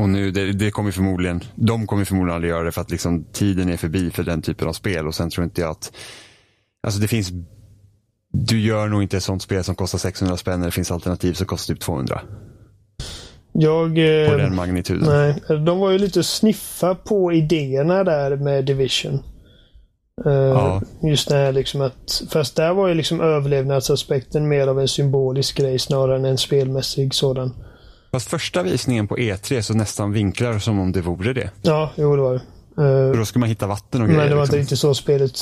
[0.00, 3.24] Och nu, det, det kommer förmodligen, de kommer förmodligen aldrig göra det för att liksom
[3.32, 5.92] tiden är förbi för den typen av spel och sen tror inte jag att,
[6.82, 7.30] alltså det finns,
[8.32, 11.32] du gör nog inte ett sånt spel som kostar 600 spänn när det finns alternativ
[11.32, 12.20] som kostar typ 200.
[13.52, 13.94] Jag...
[13.94, 15.08] På Eh, den magnituden.
[15.08, 15.34] nej,
[15.64, 19.14] de var ju lite sniffa på idéerna där med Division.
[20.26, 20.82] Eh, Ja.
[21.02, 22.22] Just det här liksom att...
[22.30, 27.14] Fast där var ju liksom överlevnadsaspekten mer av en symbolisk grej snarare än en spelmässig
[27.14, 27.54] sådan.
[28.12, 31.50] Fast första visningen på E3 så nästan vinklar som om det vore det.
[31.62, 32.40] Ja, jo det var det.
[32.82, 34.20] Eh, För då ska man hitta vatten och grejer.
[34.20, 34.58] men det var inte liksom.
[34.76, 35.32] riktigt så spelet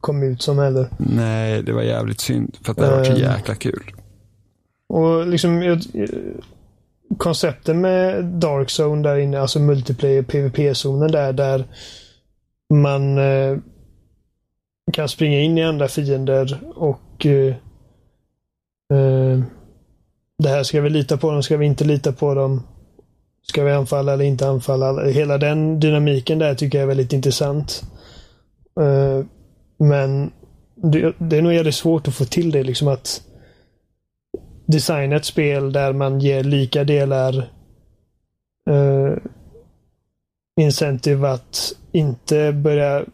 [0.00, 0.86] kom ut som heller.
[0.98, 2.56] Nej, det var jävligt synd.
[2.64, 3.82] För att det hade varit så jäkla kul.
[4.88, 5.82] Och liksom jag,
[7.18, 11.64] konceptet med Dark Zone där inne, alltså multiplayer PVP-zonen där, där
[12.74, 13.58] man eh,
[14.92, 17.54] kan springa in i andra fiender och eh,
[18.92, 19.40] eh,
[20.38, 22.62] det här ska vi lita på dem, ska vi inte lita på dem?
[23.42, 25.04] Ska vi anfalla eller inte anfalla?
[25.04, 27.82] Hela den dynamiken där tycker jag är väldigt intressant.
[28.80, 29.24] Eh,
[29.78, 30.32] men
[30.74, 33.22] det, det är nog jävligt svårt att få till det liksom att
[34.70, 37.50] designa ett spel där man ger lika delar
[38.70, 39.16] uh,
[40.60, 43.04] incentive att inte börja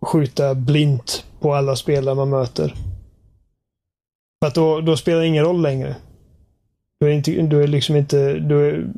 [0.00, 2.74] skjuta blint på alla spelare man möter.
[4.40, 5.96] För att då, då spelar det ingen roll längre.
[7.00, 8.38] Då är, inte, då är liksom inte...
[8.38, 8.92] Då, är,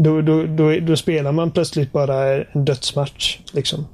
[0.00, 3.40] då, då, då, då spelar man plötsligt bara en dödsmatch.
[3.52, 3.86] Liksom.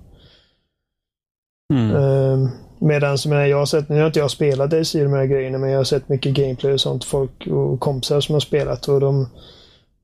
[1.74, 1.96] Mm.
[1.96, 2.50] Uh,
[2.80, 5.58] Medan som jag har sett, nu har inte jag spelat det i de här grejerna,
[5.58, 7.04] men jag har sett mycket gameplay och sånt.
[7.04, 8.88] Folk och kompisar som har spelat.
[8.88, 9.28] Och de,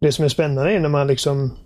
[0.01, 1.57] det som är spännande är när man liksom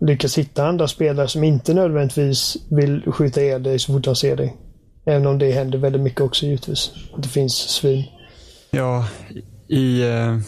[0.00, 4.36] lyckas hitta andra spelare som inte nödvändigtvis vill skjuta ihjäl dig så fort de ser
[4.36, 4.56] dig.
[5.04, 6.90] Även om det händer väldigt mycket också givetvis.
[7.16, 8.04] Det finns svin.
[8.70, 9.08] Ja,
[9.68, 10.38] i, eh,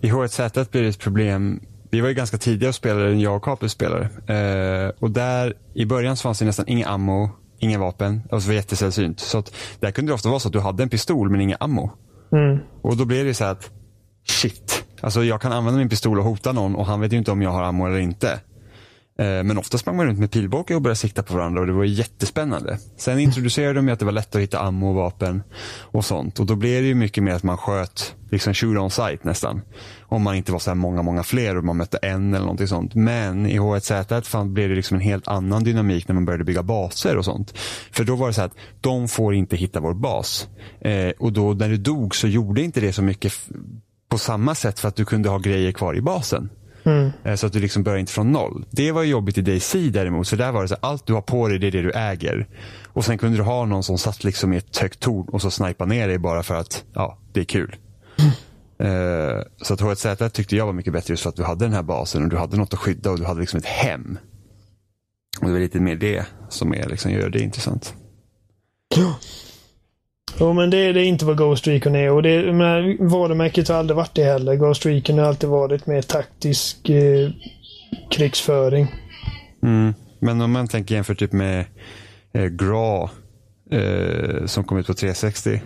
[0.00, 1.60] i H1Z blir det ett problem.
[1.90, 4.04] Vi var ju ganska tidiga och spelade jag och Capus spelade.
[4.04, 8.22] Eh, och där i början så fanns det nästan inga ammo, inga vapen.
[8.30, 9.20] Alltså det var jättesällsynt.
[9.20, 11.56] Så att där kunde det ofta vara så att du hade en pistol men inga
[11.60, 11.90] ammo.
[12.32, 12.58] Mm.
[12.82, 13.70] Och då blir det så här att
[14.28, 14.84] shit.
[15.00, 17.42] Alltså jag kan använda min pistol och hota någon och han vet ju inte om
[17.42, 18.40] jag har ammo eller inte.
[19.18, 21.72] Eh, men ofta sprang man runt med pilbåge och började sikta på varandra och det
[21.72, 22.78] var jättespännande.
[22.96, 25.42] Sen introducerade de ju att det var lätt att hitta ammo och vapen
[25.78, 26.40] och sånt.
[26.40, 29.62] Och då blev det ju mycket mer att man sköt liksom shoot on sight nästan.
[30.00, 32.68] Om man inte var så här många, många fler och man mötte en eller någonting
[32.68, 32.94] sånt.
[32.94, 37.16] Men i H1Z1 blev det liksom en helt annan dynamik när man började bygga baser
[37.16, 37.58] och sånt.
[37.92, 40.48] För då var det så här att de får inte hitta vår bas.
[40.80, 43.32] Eh, och då när du dog så gjorde inte det så mycket
[44.08, 46.50] på samma sätt för att du kunde ha grejer kvar i basen.
[46.86, 47.10] Mm.
[47.24, 48.64] Eh, Så att du liksom börjar inte från noll.
[48.70, 50.28] Det var jobbigt i DayZ däremot.
[50.28, 51.90] För där var det så att allt du har på dig det är det du
[51.92, 52.46] äger.
[52.86, 55.50] Och sen kunde du ha någon som satt liksom i ett högt torn och så
[55.50, 57.76] snipa ner dig bara för att ja, det är kul.
[58.78, 61.72] Eh, Så att H1Z tyckte jag var mycket bättre just för att du hade den
[61.74, 64.18] här basen och du hade något att skydda och du hade liksom ett hem.
[65.40, 67.94] Och det var lite mer det som är, liksom, gör det intressant.
[70.40, 72.10] Jo, men det, det är inte vad Ghost Recon är.
[72.10, 74.54] Och det, men varumärket har aldrig varit det heller.
[74.54, 77.30] Ghost Recon har alltid varit mer taktisk eh,
[78.10, 78.94] krigsföring.
[79.62, 79.94] Mm.
[80.18, 81.64] Men om man tänker jämfört typ med
[82.34, 83.10] eh, Gra
[83.70, 85.60] eh, som kom ut på 360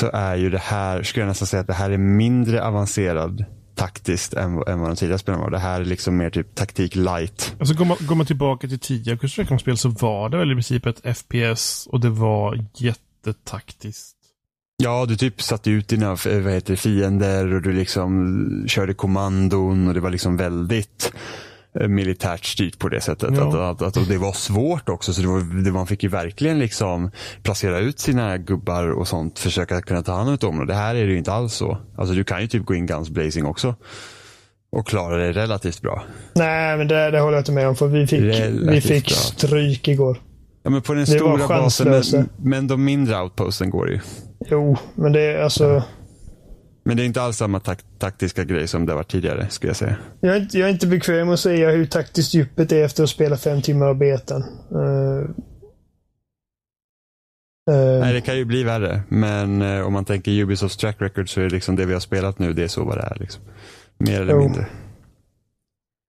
[0.00, 3.44] så är ju det här, skulle jag nästan säga att det här är mindre avancerad
[3.74, 5.50] taktiskt än, än vad de tidigare spelen var.
[5.50, 7.56] Det här är liksom mer typ taktik light.
[7.58, 10.54] Alltså går man, går man tillbaka till tidigare Ghost Recon-spel så var det väl i
[10.54, 12.64] princip ett FPS och det var
[13.28, 14.14] jättetaktiskt.
[14.82, 19.88] Ja, du typ satte ut dina vad heter det, fiender och du liksom körde kommandon
[19.88, 21.12] och det var liksom väldigt
[21.80, 23.30] eh, militärt styrt på det sättet.
[23.36, 23.48] Ja.
[23.48, 26.08] Att, att, att, och det var svårt också, så det var, det, man fick ju
[26.08, 27.10] verkligen liksom
[27.42, 30.72] placera ut sina gubbar och sånt, försöka kunna ta hand om ett område.
[30.72, 31.78] Det här är det ju inte alls så.
[31.96, 33.74] Alltså du kan ju typ gå in guns blazing också
[34.72, 36.04] och klara det relativt bra.
[36.34, 37.76] Nej, men det, det håller jag inte med om.
[37.76, 39.16] För vi fick, Relativt vi fick bra.
[39.16, 40.18] stryk igår.
[40.62, 44.00] Ja, men på den Det stora basen, men, men de mindre outposten går ju.
[44.50, 45.82] Jo, men det är alltså...
[46.84, 49.76] Men det är inte alls samma tak taktiska grej som det var tidigare, skulle jag
[49.76, 49.96] säga.
[50.20, 53.10] Jag är, inte, jag är inte bekväm att säga hur taktiskt djupet är efter att
[53.10, 54.42] spela fem timmar av betan.
[54.74, 55.30] Uh,
[58.00, 59.00] Nej, det kan ju bli värre.
[59.08, 62.00] Men eh, om man tänker Ubisofts track record så är det liksom det vi har
[62.00, 63.16] spelat nu, det är så vad det är.
[63.20, 63.42] Liksom.
[63.98, 64.40] Mer eller Jo.
[64.40, 64.66] mindre.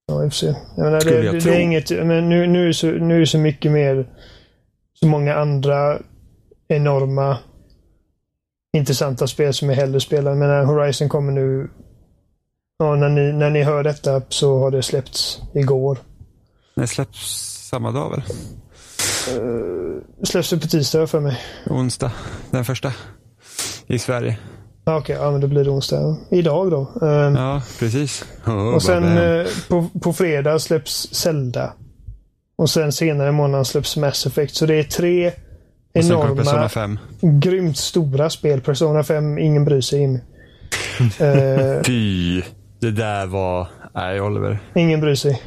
[0.08, 0.54] Ja, vi får se.
[0.78, 3.20] Jag menar, det, jag det, det är inget, men nu, nu, är så, nu är
[3.20, 4.08] det så mycket mer,
[5.00, 6.00] så många andra
[6.68, 7.38] enorma
[8.78, 10.36] intressanta spel som jag hellre spelar.
[10.36, 11.70] Men när Horizon kommer nu,
[12.80, 15.98] ja, när, ni, när ni hör detta så har det släppts igår.
[16.76, 17.20] Det släpps
[17.70, 18.24] samma dag väl?
[20.24, 21.38] Släpps det på tisdag för mig?
[21.70, 22.12] Onsdag,
[22.52, 22.94] den första.
[23.88, 24.38] I Sverige.
[24.86, 26.18] Ja, Okej, ja, men då blir det onsdag.
[26.32, 27.06] Idag då.
[27.08, 28.26] Ehm, Ja, precis.
[28.48, 31.74] Oh, Och sen eh, på, på fredag släpps Zelda.
[32.60, 34.56] Och sen senare i månaden släpps Mass Effect.
[34.56, 35.32] Så det är tre
[35.94, 37.00] enorma, 5.
[37.22, 38.62] grymt stora spel.
[38.62, 40.20] Persona 5, ingen bryr sig Jimmy.
[41.20, 42.42] Eh, Fy,
[42.80, 43.68] det där var...
[43.94, 44.60] Nej, Oliver.
[44.76, 45.42] ingen bryr sig.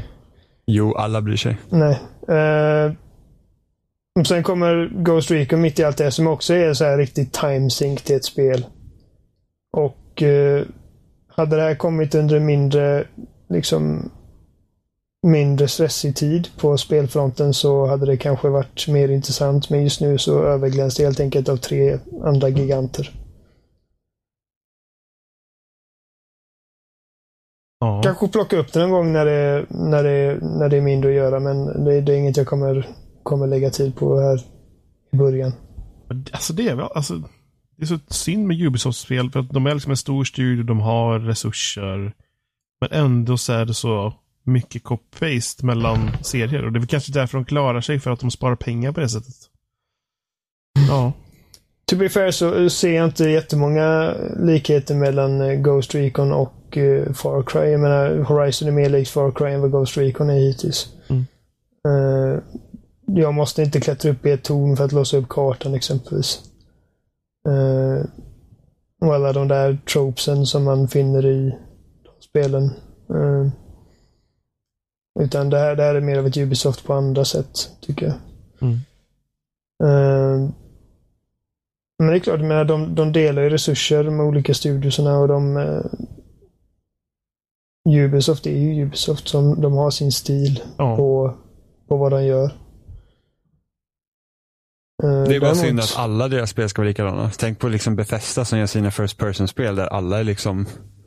[0.67, 1.57] Jo, alla bryr sig.
[1.69, 2.01] Nej.
[2.29, 2.93] Eh,
[4.21, 7.33] och sen kommer Ghost Recon mitt i allt det som också är så här riktigt
[7.33, 8.67] timesync till ett spel.
[9.73, 10.65] Och eh,
[11.29, 13.05] hade det här kommit under mindre,
[13.49, 14.11] liksom
[15.23, 19.71] mindre stressig tid på spelfronten så hade det kanske varit mer intressant.
[19.71, 23.11] Men just nu så överglänns det helt enkelt av tre andra giganter.
[27.81, 28.03] Ja.
[28.05, 31.17] Kanske plocka upp det någon gång när det, när det, när det är mindre att
[31.17, 32.89] göra men det, det är inget jag kommer,
[33.23, 34.41] kommer lägga tid på här
[35.13, 35.53] i början.
[36.33, 37.15] Alltså det är väl, alltså,
[37.77, 40.81] det är så synd med Ubisoft-spel för att de är liksom en stor studio, de
[40.81, 42.13] har resurser.
[42.81, 46.65] Men ändå så är det så mycket copy-paste mellan serier.
[46.65, 49.01] Och det är väl kanske därför de klarar sig, för att de sparar pengar på
[49.01, 49.35] det sättet.
[50.89, 51.13] Ja.
[51.91, 57.13] To be fair så ser jag inte jättemånga likheter mellan eh, Ghost Recon och eh,
[57.13, 57.71] Far Cry.
[57.71, 60.89] Jag menar, Horizon är mer likt Far Cry än vad Ghost Recon är hittills.
[61.09, 61.27] Mm.
[61.89, 62.39] Eh,
[63.07, 66.41] jag måste inte klättra upp i ett torn för att låsa upp kartan exempelvis.
[67.49, 68.05] Uh,
[69.01, 71.51] och alla de där tropesen som man finner i
[72.03, 72.65] de spelen.
[73.11, 73.49] Eh,
[75.21, 78.15] utan det här, det här är mer av ett Ubisoft på andra sätt, tycker jag.
[78.61, 78.75] Mm.
[79.85, 80.51] Eh,
[81.99, 85.57] men det är klart, menar, de, de delar ju resurser med olika studioserna och de...
[85.57, 85.83] Eh,
[87.89, 90.97] Ubisoft är ju Ubisoft, som de har sin stil ja.
[90.97, 91.37] på,
[91.89, 92.45] på vad de gör.
[92.45, 92.51] Eh,
[95.03, 97.31] Det är bara däremot- synd att alla deras spel ska vara likadana.
[97.39, 100.67] Tänk på liksom Bethesda som gör sina first person-spel där alla är liksom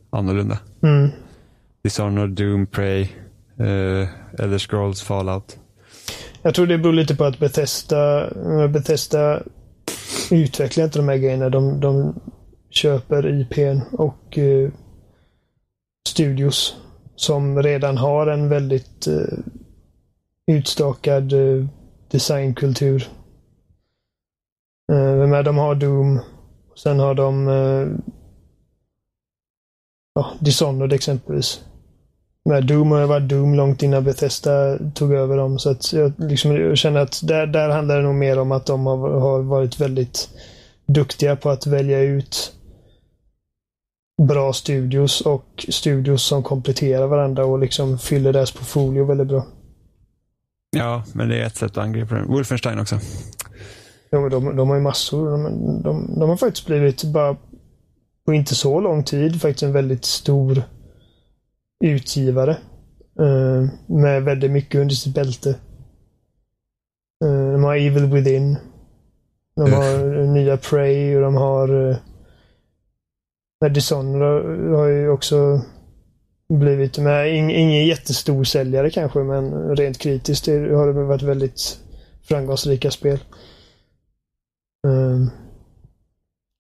[0.10, 0.60] annorlunda.
[0.84, 1.10] Mm.
[1.84, 3.10] Dishonored, Doom, Prey,
[3.60, 4.08] eller
[4.40, 5.58] Elder Scrolls, Fallout.
[6.42, 8.30] Jag tror det beror lite på att Bethesda,
[8.68, 9.44] Bethesda
[10.32, 11.50] utvecklar inte de här grejerna.
[11.50, 12.20] De, de
[12.70, 14.70] köper IPn och eh,
[16.08, 16.76] studios
[17.16, 19.38] som redan har en väldigt eh,
[20.48, 21.66] utstakad eh,
[22.12, 23.08] designkultur.
[24.92, 26.20] Eh, de har Doom.
[26.76, 27.88] Sen har de eh,
[30.14, 31.64] ja, Dishonored exempelvis.
[32.50, 35.60] Men Doom har varit Doom långt innan Bethesda tog över dem.
[35.60, 38.66] Så att jag, liksom, jag känner att där, där handlar det nog mer om att
[38.66, 40.30] de har, har varit väldigt
[40.86, 42.54] duktiga på att välja ut
[44.28, 49.46] bra studios och studios som kompletterar varandra och liksom fyller deras portfolio väldigt bra.
[50.78, 52.28] Ja, men det är ett sätt att angripa den.
[52.28, 53.00] Wolfenstein också.
[54.10, 55.32] Ja, men de, de har ju massor.
[55.32, 55.44] De,
[55.84, 57.38] de, de har faktiskt blivit, bara
[58.26, 60.64] på inte så lång tid, faktiskt en väldigt stor
[61.84, 62.58] utgivare.
[63.20, 65.50] Uh, med väldigt mycket under sitt bälte.
[67.24, 68.58] Uh, de har Evil Within.
[69.56, 71.98] De har nya Prey och de har
[73.70, 75.62] Dishonored har ju också
[76.50, 77.36] blivit med.
[77.36, 81.80] ingen jättestor säljare kanske, men rent kritiskt har det varit väldigt
[82.24, 83.20] framgångsrika spel.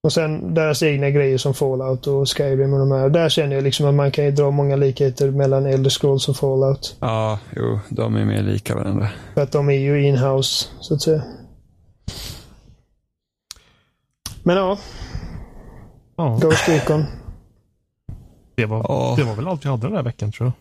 [0.06, 3.10] Och sen deras egna grejer som Fallout och Skyrim och de här.
[3.10, 6.38] Där känner jag liksom att man kan ju dra många likheter mellan Elder Scrolls och
[6.38, 6.96] Fallout.
[7.00, 9.10] Ja, jo, de är mer lika varandra.
[9.34, 11.22] För att de är ju in-house, så att säga.
[14.44, 14.78] Men ja.
[16.18, 16.38] Ja.
[16.42, 17.06] Ghost Recon.
[18.56, 19.14] Det var, Ja.
[19.18, 20.52] det var väl allt vi hade den här veckan tror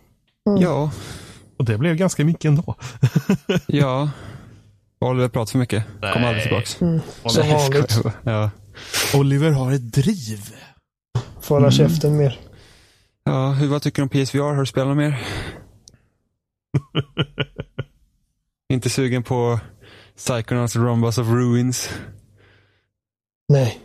[0.45, 0.53] jag.
[0.53, 0.63] Mm.
[0.63, 0.91] Ja,
[1.59, 2.75] Och det blev ganska mycket ändå.
[3.67, 4.11] ja.
[5.01, 5.85] Oliver pratar för mycket.
[5.87, 6.27] Kom Nej.
[6.27, 6.81] aldrig tillbaks.
[6.83, 7.01] Mm.
[7.27, 7.99] Som vanligt.
[8.23, 8.51] Ja.
[9.15, 10.41] Oliver har ett driv.
[11.41, 12.39] Får hålla käften mer.
[13.25, 14.41] ja, hur, vad tycker du om PSVR?
[14.41, 15.23] Har du spelat mer?
[18.73, 19.61] Inte sugen på
[20.17, 21.91] Psychonauts Rhombus of Ruins?
[23.49, 23.79] Nej.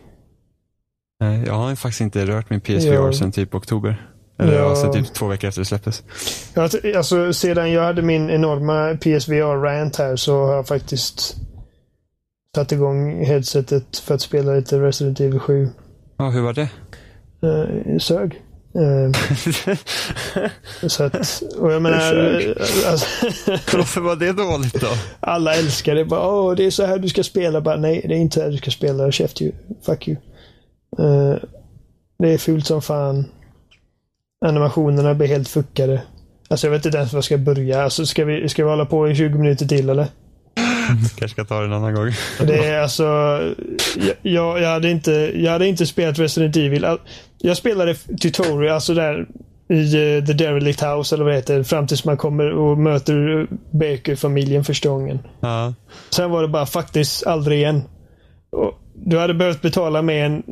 [1.20, 3.12] Nej, jag har faktiskt inte rört min PSVR Ja.
[3.12, 4.10] sedan typ oktober.
[4.38, 4.58] Eller ja.
[4.68, 4.76] Ja.
[4.76, 6.02] sen typ två veckor efter det släpptes.
[6.54, 11.36] Jag, alltså, sedan jag hade min enorma PSVR-rant här så har jag faktiskt
[12.54, 15.68] satt igång headsetet för att spela lite Resident Evil 7.
[16.16, 16.68] Ja, hur var det?
[17.46, 18.42] Uh, sög.
[18.74, 19.10] Eh,
[20.88, 22.58] så att, och jag menar, sög.
[22.58, 23.06] alltså,
[23.76, 24.88] Varför var det dåligt då?
[25.20, 26.04] alla älskar det.
[26.04, 27.60] Bara, Åh, det är så här du ska spela.
[27.60, 29.12] Bara, Nej, det är inte så här du ska spela.
[29.12, 29.52] Käft ju.
[29.86, 30.16] Fuck you.
[30.98, 31.36] Eh,
[32.18, 33.24] det är fult som fan.
[34.46, 36.02] Animationerna blir helt fuckade.
[36.48, 37.82] Alltså jag vet inte ens var jag ska börja.
[37.82, 40.06] Alltså, ska, vi, ska vi hålla på i 20 minuter till eller?
[40.88, 42.10] Kanske ska ta det en annan gång.
[42.46, 43.04] Det är alltså...
[44.22, 46.86] Jag, jag, hade inte, jag hade inte spelat Resident Evil.
[47.38, 49.26] Jag spelade tutorial, alltså där
[49.70, 51.62] i eh, The Derelict House eller vad det heter.
[51.62, 55.18] Fram tills man kommer och möter Baker-familjen första gången.
[55.40, 55.74] Ja.
[56.10, 57.82] Sen var det bara faktiskt aldrig igen.
[58.50, 60.42] Och du hade behövt betala med en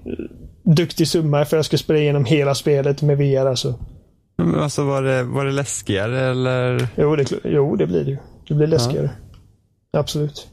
[0.64, 3.74] duktig summa för att jag skulle spela igenom hela spelet med VR alltså.
[4.38, 6.88] Men alltså var det, var det läskigare eller?
[6.96, 8.18] Jo, det, jo, det blir det ju.
[8.48, 9.10] Det blir läskigare.
[9.92, 10.48] Absolut.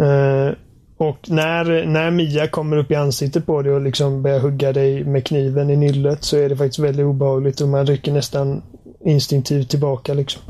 [0.00, 0.54] Eh,
[0.96, 5.04] och när, när Mia kommer upp i ansiktet på dig och liksom börjar hugga dig
[5.04, 8.62] med kniven i nyllet så är det faktiskt väldigt obehagligt och man rycker nästan
[9.04, 10.42] instinktivt tillbaka liksom.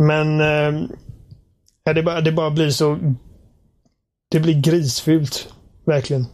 [0.00, 0.88] Men eh,
[1.84, 2.98] ja, det, bara, det bara blir så...
[4.30, 5.54] Det blir grisfult.
[5.84, 6.26] Verkligen.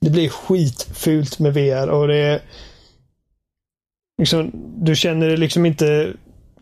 [0.00, 2.42] Det blir skitfult med VR och det är...
[4.18, 6.14] Liksom, du känner det liksom inte...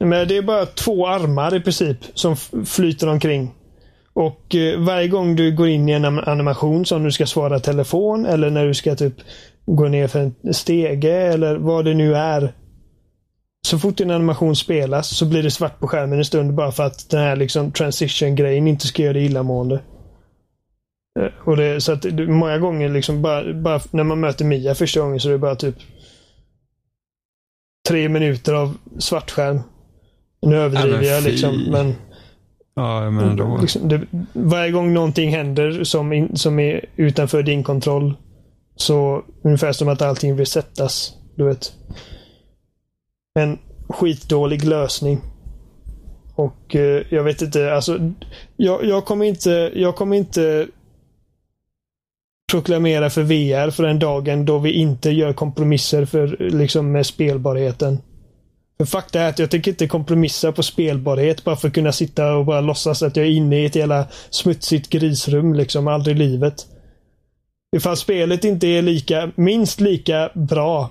[0.04, 2.36] Men det är bara två armar i princip som
[2.66, 3.54] flyter omkring.
[4.12, 8.26] Och eh, varje gång du går in i en animation som du ska svara telefon
[8.26, 9.14] eller när du ska typ
[9.66, 12.52] gå ner för en stege eller vad det nu är.
[13.66, 16.82] Så fort en animation spelas så blir det svart på skärmen en stund bara för
[16.82, 19.80] att den här liksom transition-grejen inte ska göra dig illamående.
[21.20, 24.74] Eh, och det, så att det- många gånger liksom bara, bara när man möter Mia
[24.74, 25.76] första gången så är det bara typ
[27.88, 29.60] tre minuter av svartskärm.
[30.42, 31.94] Nu överdriver jag liksom, men
[32.74, 33.58] Ja, men ändå.
[33.60, 38.14] liksom, det, varje gång någonting händer som, in, som är utanför din kontroll
[38.76, 41.14] så ungefär som att allting resetas.
[41.36, 41.72] Du vet.
[43.34, 45.20] En skitdålig lösning.
[46.34, 48.12] Och eh, jag vet inte, alltså
[48.56, 50.66] jag, jag kommer inte, jag kommer inte
[52.52, 57.98] proklamera för VR för den dagen då vi inte gör kompromisser för liksom med spelbarheten.
[58.80, 62.34] Men fakta är att jag tänker inte kompromissa på spelbarhet bara för att kunna sitta
[62.34, 65.88] och bara låtsas att jag är inne i ett jävla smutsigt grisrum liksom.
[65.88, 66.66] Aldrig i livet.
[67.76, 70.90] Ifall spelet inte är lika, minst lika bra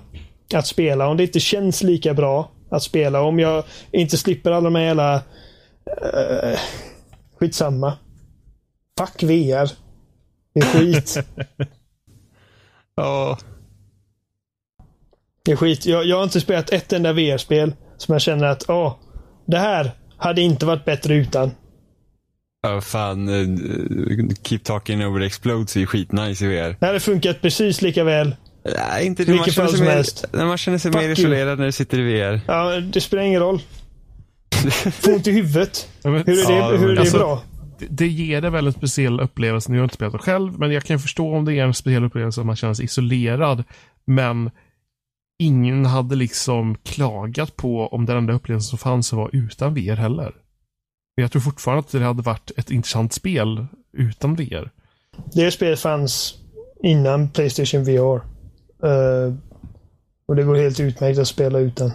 [0.54, 4.64] att spela, om det inte känns lika bra att spela, om jag inte slipper alla
[4.64, 5.14] de här jävla...
[5.14, 6.58] Uh,
[7.38, 7.92] skitsamma.
[8.98, 9.70] Fuck VR.
[10.54, 11.18] Det är skit.
[12.94, 13.38] Ja,
[15.44, 15.86] det är skit.
[15.86, 18.96] Jag, jag har inte spelat ett enda VR-spel som jag känner att, åh,
[19.46, 21.50] det här hade inte varit bättre utan.
[22.62, 23.28] ja fan.
[23.28, 26.76] eh, Keep talking over the explodes är ju skitnice i VR.
[26.80, 28.36] Det hade funkat precis lika väl.
[28.76, 29.32] Nej, inte det.
[29.32, 30.24] Vilket fall som mer, helst.
[30.32, 31.12] när man känner sig Fuck mer you.
[31.12, 32.40] isolerad när du sitter i VR.
[32.46, 33.60] Ja, det spelar ingen roll.
[34.92, 35.88] Få ont i huvudet.
[36.02, 37.42] Ja, men- Hur är det, Ja, hur är det alltså- bra?
[37.78, 39.70] det, det ger det väl en speciell upplevelse.
[39.70, 41.74] Nu har jag inte spelat det själv, men jag kan förstå om det är en
[41.74, 43.64] speciell upplevelse att man känner sig isolerad.
[44.06, 44.50] Men
[45.40, 50.34] ingen hade liksom klagat på om den enda upplevelsen som fanns var utan VR heller.
[51.16, 54.70] Men jag tror fortfarande att det hade varit ett intressant spel utan VR.
[55.32, 56.34] Det spelet fanns
[56.82, 58.16] innan Playstation VR.
[58.86, 59.34] Uh,
[60.28, 61.92] och det går helt utmärkt att spela utan.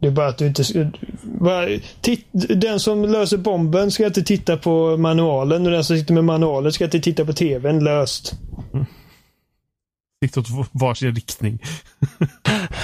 [0.00, 0.92] Det är bara att du inte...
[1.22, 1.66] Bara,
[2.00, 6.24] titt, den som löser bomben ska inte titta på manualen och den som sitter med
[6.24, 7.84] manualen ska inte titta på TVn.
[7.84, 8.34] Löst.
[10.28, 11.58] Sitta åt varsin riktning.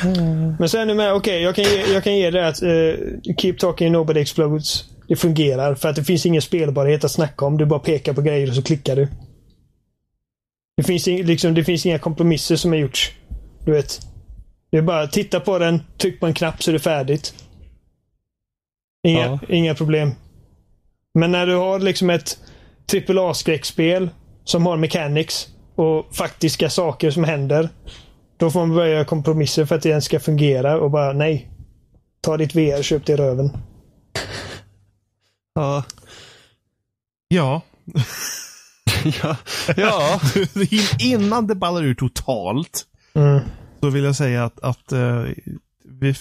[0.58, 2.94] Men sen är okej, okay, jag, kan ge, jag kan ge det att uh,
[3.38, 4.84] Keep talking nobody explodes.
[5.08, 7.56] Det fungerar för att det finns ingen spelbarhet att snacka om.
[7.56, 9.08] Du bara pekar på grejer och så klickar du.
[10.76, 13.12] Det finns, liksom, det finns inga kompromisser som har gjorts.
[13.64, 14.00] Du vet.
[14.70, 17.34] Det är bara titta på den, tryck på en knapp så är det färdigt.
[19.06, 19.38] Inga, ja.
[19.48, 20.12] inga problem.
[21.14, 22.38] Men när du har liksom ett
[22.92, 24.10] AAA-skräckspel
[24.44, 25.48] som har mechanics
[25.80, 27.68] och faktiska saker som händer.
[28.36, 31.50] Då får man börja göra kompromisser för att det ens ska fungera och bara nej.
[32.20, 33.50] Ta ditt VR, köp det i röven.
[35.54, 35.84] Ja.
[37.28, 37.62] Ja.
[39.22, 39.36] ja.
[39.76, 40.20] ja.
[41.00, 42.86] Innan det ballar ur totalt.
[43.14, 43.40] Mm.
[43.80, 45.24] Så vill jag säga att, att uh,
[45.84, 46.14] vi,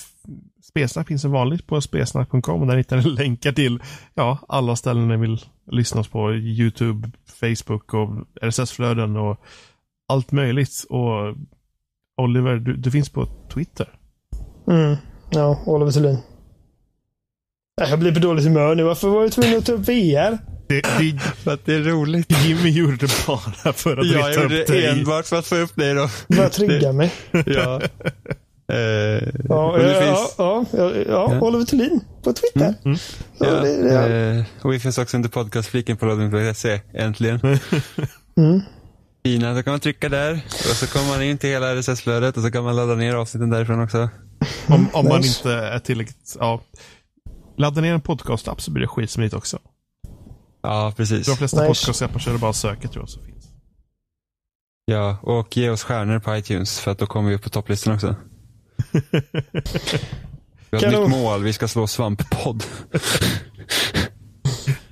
[0.63, 2.67] Spelsnack finns som vanligt på spelsnack.com.
[2.67, 3.83] Där hittar ni länkar till
[4.13, 5.39] ja, alla ställen ni vill
[5.71, 6.33] lyssna på.
[6.33, 8.09] YouTube, Facebook och
[8.41, 9.41] RSS-flöden och
[10.07, 10.85] allt möjligt.
[10.89, 11.35] Och
[12.21, 13.89] Oliver, du, du finns på Twitter.
[14.67, 14.95] Mm.
[15.29, 16.17] Ja, Oliver Thulin.
[17.89, 18.83] Jag blir på dåligt humör nu.
[18.83, 20.37] Varför var du tvungen att ta upp VR?
[20.67, 22.45] Det, det, för att det är roligt.
[22.45, 24.65] Jimmy gjorde det bara för att jag reta upp dig.
[24.67, 26.09] Jag gjorde det enbart för att få upp dig då.
[26.27, 27.11] Bara trigga mig.
[27.45, 27.81] ja.
[28.69, 28.75] Uh,
[29.49, 30.35] ja, ja, finns...
[30.37, 32.65] ja, ja, ja, Oliver Thulin på Twitter.
[32.65, 32.97] Mm, mm.
[33.37, 34.37] Ja, det, ja.
[34.37, 37.39] Uh, och vi finns också under podcastfliken på lodding.se, äntligen.
[38.37, 38.61] mm.
[39.25, 42.43] Fina, då kan man trycka där och så kommer man in till hela RSS-flödet och
[42.43, 44.09] så kan man ladda ner avsnitten därifrån också.
[44.67, 46.61] Om, om man inte är tillräckligt, ja.
[47.57, 49.59] Ladda ner en podcast-app så blir det skitsmidigt också.
[50.61, 51.27] Ja, precis.
[51.27, 51.67] De flesta nice.
[51.67, 53.45] podcast-appar kör det bara söker tror jag så finns.
[54.85, 57.93] Ja, och ge oss stjärnor på iTunes för att då kommer vi upp på topplistan
[57.93, 58.15] också.
[60.71, 62.63] Vi har ett nytt mål, vi ska slå svamppodd.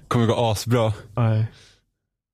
[0.08, 0.94] kommer gå asbra.
[1.16, 1.46] Nej.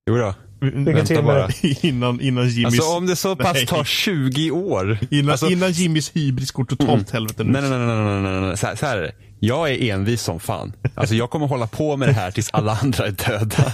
[0.09, 0.33] Jo då.
[0.61, 1.49] Lycka till det.
[1.87, 2.65] innan, innan Jimmys...
[2.65, 3.67] Alltså om det så pass nej.
[3.67, 4.99] tar 20 år.
[5.11, 5.49] Innan, alltså...
[5.49, 7.05] innan Jimmys hybris går totalt mm.
[7.11, 7.51] helvete nu.
[7.51, 8.57] Nej, nej, nej, nej, nej, nej.
[8.57, 9.11] Så, här, så här är det.
[9.39, 10.73] Jag är envis som fan.
[10.95, 13.73] Alltså jag kommer hålla på med det här tills alla andra är döda.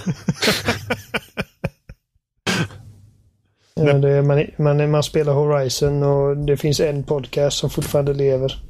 [3.86, 8.62] ja, det, man, man, man spelar Horizon och det finns en podcast som fortfarande lever.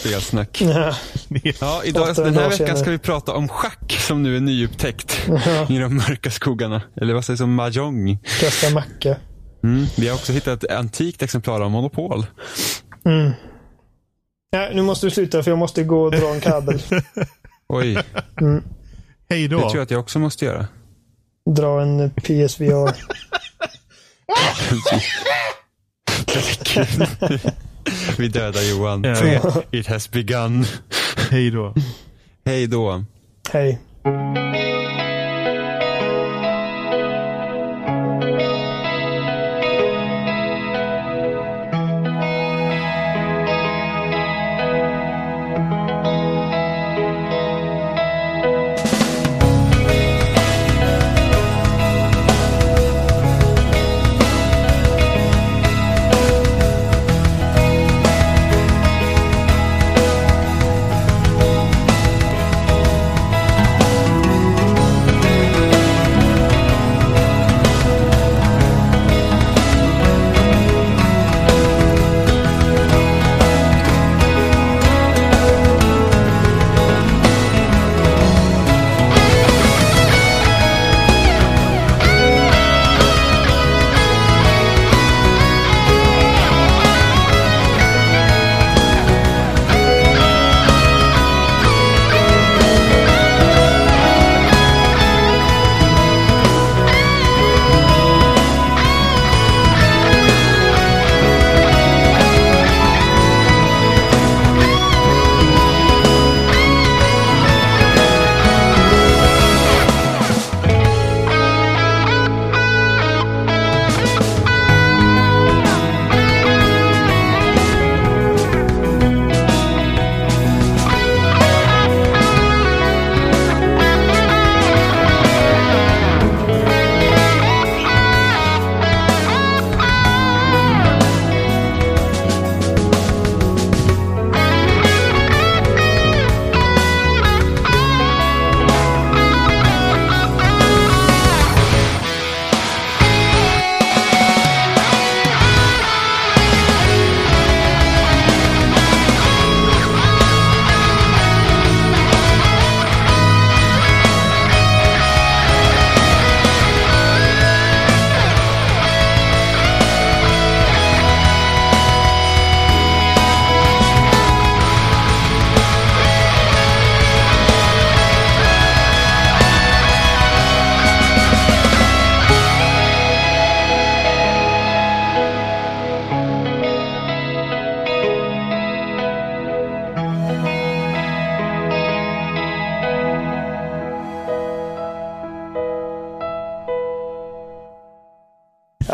[0.00, 0.60] Spelsnack.
[0.60, 0.94] Ja.
[1.60, 5.66] ja, idag, den här veckan ska vi prata om schack som nu är nyupptäckt ja.
[5.68, 6.82] i de mörka skogarna.
[6.96, 8.18] Eller vad sägs om mahjong?
[8.40, 9.16] Kasta macka.
[9.64, 12.26] Mm, vi har också hittat ett antikt exemplar av Monopol.
[13.04, 13.32] Mm.
[14.50, 16.82] Ja, nu måste du sluta för jag måste gå och dra en kabel.
[17.68, 17.98] Oj.
[18.40, 18.62] Mm.
[19.30, 19.56] Hej då.
[19.56, 20.66] Det tror jag att jag också måste göra.
[21.56, 22.96] Dra en PSVR.
[28.18, 29.04] Vi dödar Johan.
[29.70, 30.64] It has begun.
[31.30, 31.74] Hej då.
[32.44, 33.04] Hej då.
[33.52, 33.78] Hej.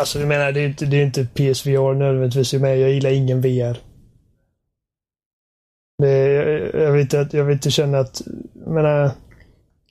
[0.05, 3.41] Alltså du menar, det är inte, det är inte PSVR nödvändigtvis, men jag gillar ingen
[3.41, 3.77] VR.
[5.97, 8.21] Det, jag, jag, vill inte, jag vill inte känna att,
[8.67, 9.11] menar,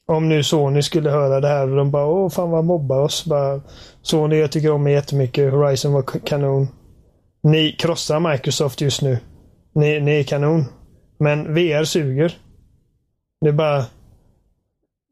[0.06, 3.24] om nu Sony skulle höra det här och de bara åh fan vad mobbar oss.
[3.24, 3.60] Bara,
[4.02, 5.52] Sony jag tycker om er jättemycket.
[5.52, 6.68] Horizon var kanon.
[7.42, 9.18] Ni krossar Microsoft just nu.
[9.74, 10.64] Ni, ni är kanon.
[11.18, 12.38] Men VR suger.
[13.40, 13.84] Det är bara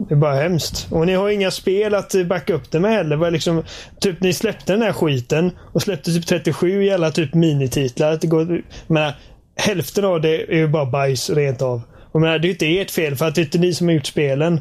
[0.09, 0.87] det är bara hemskt.
[0.91, 3.17] Och ni har inga spel att eh, backa upp det med heller.
[3.17, 3.63] Var liksom,
[4.01, 8.19] typ ni släppte den här skiten och släppte typ 37 jävla typ minititlar.
[8.21, 9.15] Det går, menar,
[9.57, 11.83] hälften av det är ju bara bajs rent av.
[12.13, 13.87] Och menar, det är ju inte ert fel för att det är inte ni som
[13.87, 14.61] har gjort spelen.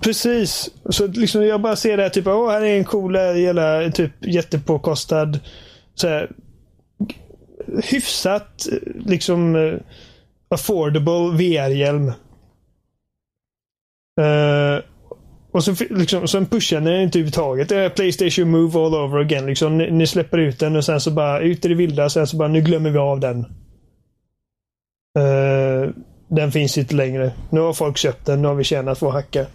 [0.00, 0.70] Precis.
[0.90, 3.90] Så liksom jag bara ser det här typ, åh här är en cool eh, jävla
[3.90, 5.38] typ jättepåkostad
[5.94, 6.30] så här,
[7.84, 9.56] hyfsat eh, liksom
[10.48, 12.12] affordable VR-hjälm.
[14.20, 14.82] Uh,
[15.52, 17.68] och så liksom, sen pushar ni inte överhuvudtaget.
[17.68, 19.46] Det är Playstation Move all over again.
[19.46, 22.10] Liksom, ni, ni, släpper ut den och sen så bara ut i det vilda.
[22.10, 23.38] Sen så bara nu glömmer vi av den.
[25.18, 25.90] Uh,
[26.28, 27.32] den finns inte längre.
[27.50, 28.42] Nu har folk köpt den.
[28.42, 29.46] Nu har vi tjänat vår hacka.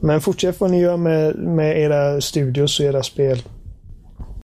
[0.00, 3.42] Men fortsätt vad ni gör med, med era studios och era spel.